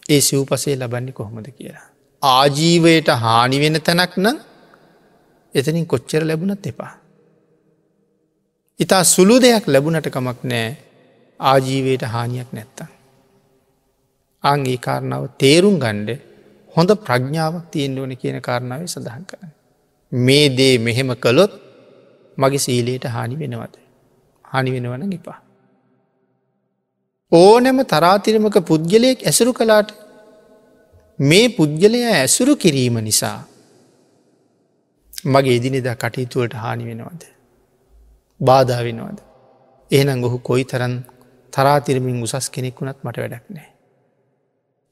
ඒ 0.09 0.21
සිව්පසේ 0.21 0.77
ලබන්නේ 0.77 1.13
කොහොමද 1.13 1.49
කියලා. 1.49 1.87
ආජීවයට 2.23 3.09
හානි 3.17 3.61
වෙන 3.61 3.77
තැනක් 3.81 4.15
නම් 4.17 4.39
එතනින් 5.55 5.87
කොච්චර 5.87 6.23
ලැබුණත් 6.25 6.67
එපා. 6.67 6.93
ඉතා 8.81 9.03
සුළු 9.05 9.37
දෙයක් 9.41 9.65
ලැබුණට 9.67 10.09
කමක් 10.09 10.41
නෑ 10.45 10.69
ආජීවයට 11.41 12.03
හානියක් 12.05 12.51
නැත්තම්. 12.53 12.91
අංගේ 14.45 14.79
කාරණාව 14.79 15.25
තේරුම් 15.39 15.77
ගණ්ඩ 15.79 16.21
හොඳ 16.75 16.91
ප්‍රඥාවක් 16.97 17.67
තියෙන් 17.71 17.99
ඕන 17.99 18.13
කියන 18.17 18.39
කාරණාව 18.41 18.87
සඳහන් 18.87 19.25
කරන්න. 19.25 19.53
මේ 20.13 20.47
දේ 20.51 20.75
මෙහෙම 20.79 21.11
කළොත් 21.17 21.53
මගේ 22.39 22.59
සීලයට 22.59 23.05
හානි 23.07 23.37
වෙනවද. 23.37 23.75
හනි 24.45 24.71
වෙනවන 24.73 25.11
ගිපා. 25.11 25.39
ඕනෑම 27.33 27.81
තරාතිරමක 27.85 28.57
පුද්ගලයෙක් 28.63 29.21
ඇසුරු 29.23 29.53
කලාට 29.53 29.91
මේ 31.19 31.47
පුද්ගලයා 31.51 32.15
ඇසුරු 32.15 32.57
කිරීම 32.57 32.97
නිසා 33.01 33.39
මගේ 35.27 35.57
එදිනෙදා 35.57 35.97
කටයුතුවලට 35.97 36.55
හානි 36.55 36.85
වෙනවද. 36.85 37.23
බාධා 38.41 38.83
වෙනවද. 38.83 39.19
එහනම් 39.91 40.25
ඔහු 40.25 40.39
කොයි 40.41 40.65
තරන් 40.65 40.95
තරාතිරමින් 41.53 42.23
උසස් 42.23 42.47
කෙනෙක් 42.49 42.77
වුණත් 42.77 43.01
මට 43.05 43.17
වැඩක් 43.19 43.47
නෑ. 43.51 43.71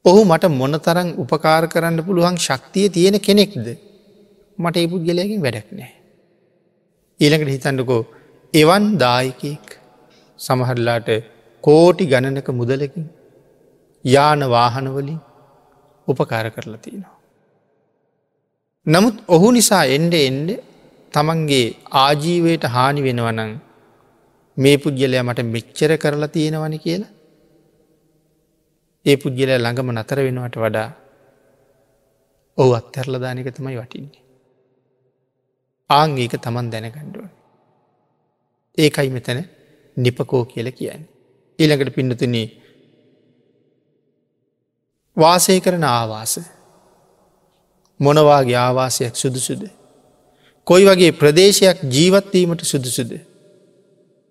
ඔහු 0.05 0.25
මට 0.25 0.51
මොන 0.53 0.75
තරං 0.81 1.09
උපකාර 1.17 1.65
කරන්න 1.67 2.05
පුළුවන් 2.05 2.37
ශක්තිය 2.39 2.89
තියෙන 2.89 3.21
කෙනෙක්ද 3.21 3.67
මට 4.59 4.77
ඒ 4.77 4.89
පුද්ගලයකින් 4.89 5.41
වැඩක් 5.41 5.71
නෑ. 5.73 5.98
ඊළඟට 7.21 7.53
හිතන්නකෝ 7.55 8.03
එවන් 8.55 8.85
දායකෙක් 8.99 9.67
සමහරලාට 10.39 11.09
කෝටි 11.65 12.05
ගණනක 12.07 12.49
මුදලකින් 12.53 13.07
යාන 14.05 14.43
වාහනවලින් 14.49 15.19
උපකාර 16.09 16.47
කරලා 16.51 16.79
තියෙනවා. 16.79 17.17
නමුත් 18.87 19.17
ඔහු 19.29 19.49
නිසා 19.51 19.85
එන්ඩ 19.97 20.15
එන්ඩ 20.21 20.51
තමන්ගේ 21.15 21.67
ආජීවයට 22.03 22.65
හානි 22.67 23.03
වෙනවනං 23.03 23.53
මේ 24.57 24.77
පුද්ගලයා 24.77 25.27
මට 25.29 25.49
මෙච්චර 25.55 25.93
කරලා 25.97 26.35
තියෙනවන 26.37 26.77
කියලා 26.79 27.13
ඒ 29.07 29.17
පුද්ගලය 29.17 29.53
ළඟම 29.57 29.93
නතර 29.95 30.19
වෙනවට 30.27 30.57
වඩා 30.57 30.89
ඔහු 32.59 32.71
අත්තරලදානක 32.75 33.51
තමයි 33.51 33.77
වටින්නේ. 33.77 34.28
ආංගේක 35.91 36.35
තමන් 36.37 36.71
දැනගණ්ඩුව. 36.71 37.29
ඒකයි 38.79 39.11
මෙතන 39.11 39.41
නිපකෝ 39.97 40.45
කියල 40.45 40.69
කියන්න. 40.73 41.03
ඊළඟට 41.59 41.95
පින්නතුනේ 41.95 42.47
වාසය 45.17 45.61
කරන 45.61 45.85
ආවාස 45.85 46.35
මොනවාගේ 48.01 48.57
ආවාසයක් 48.57 49.15
සුදුසුද. 49.15 49.63
කොයි 50.67 50.85
වගේ 50.85 51.13
ප්‍රදේශයක් 51.13 51.79
ජීවත්වීමට 51.87 52.63
සුදුසුද. 52.65 53.13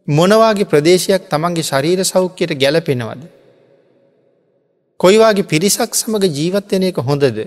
මොනවාගේ 0.08 0.66
ප්‍රදේශයක් 0.66 1.24
තමන්ගේ 1.30 1.64
ශරීර 1.64 2.06
සෞඛ්‍යයට 2.06 2.54
ගැලපෙනවද. 2.56 3.24
කොයිවාගේ 5.00 5.44
පිරිසක් 5.44 5.92
සමඟ 5.94 6.26
ජීවත්වයන 6.32 6.84
එක 6.84 6.98
හොඳද. 7.00 7.38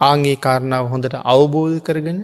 ආගේ 0.00 0.36
කාරණාව 0.38 0.84
හොඳට 0.86 1.16
අවබෝධ 1.26 1.80
කරගෙන 1.80 2.20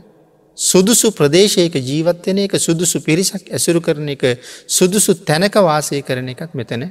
සුදුසු 0.59 1.09
ප්‍රදේශයක 1.13 1.75
ජීවත්වයන 1.81 2.39
එක 2.39 2.55
සුදුසු 2.59 3.01
පිරිසක් 3.01 3.43
ඇසුරු 3.49 3.81
කරන 3.81 4.09
එක 4.09 4.25
සුදුසු 4.69 5.13
තැනක 5.23 5.57
වාසය 5.61 6.01
කරන 6.03 6.29
එකක් 6.29 6.55
මෙතන 6.55 6.85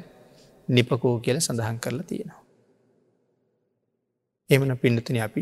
නිපකෝ 0.69 1.15
කියල 1.19 1.37
සඳහන් 1.39 1.77
කරලා 1.77 2.05
තියෙනවා. 2.05 2.41
එමන 4.49 4.71
පින්නතුන 4.75 5.17
අපි 5.19 5.41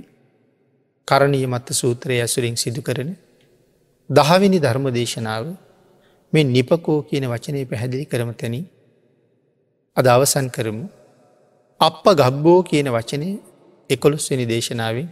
කරණීය 1.08 1.48
මත්ත 1.48 1.68
සූත්‍රය 1.74 2.16
ඇසුරින් 2.18 2.56
සිදු 2.56 2.82
කරන 2.82 3.10
දහවිනි 4.10 4.60
ධර්ම 4.60 4.86
දේශනාව 4.90 5.46
මේ 6.34 6.46
නිපකෝ 6.46 7.00
කියන 7.02 7.26
වචනය 7.26 7.66
පැහැදිලි 7.66 8.06
කරම 8.06 8.32
තැනි 8.34 8.62
අද 9.98 10.06
අවසන් 10.08 10.48
කරමු 10.50 10.86
අප 11.82 12.06
ගබ්බෝ 12.14 12.60
කියන 12.64 12.88
වචනය 12.90 13.28
එකොළොස්වනි 13.90 14.46
දේශනාවෙන් 14.46 15.10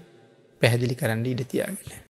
පැහැදිලි 0.62 0.96
කරන්න 0.96 1.26
ඉඩතියාගෙන. 1.34 2.01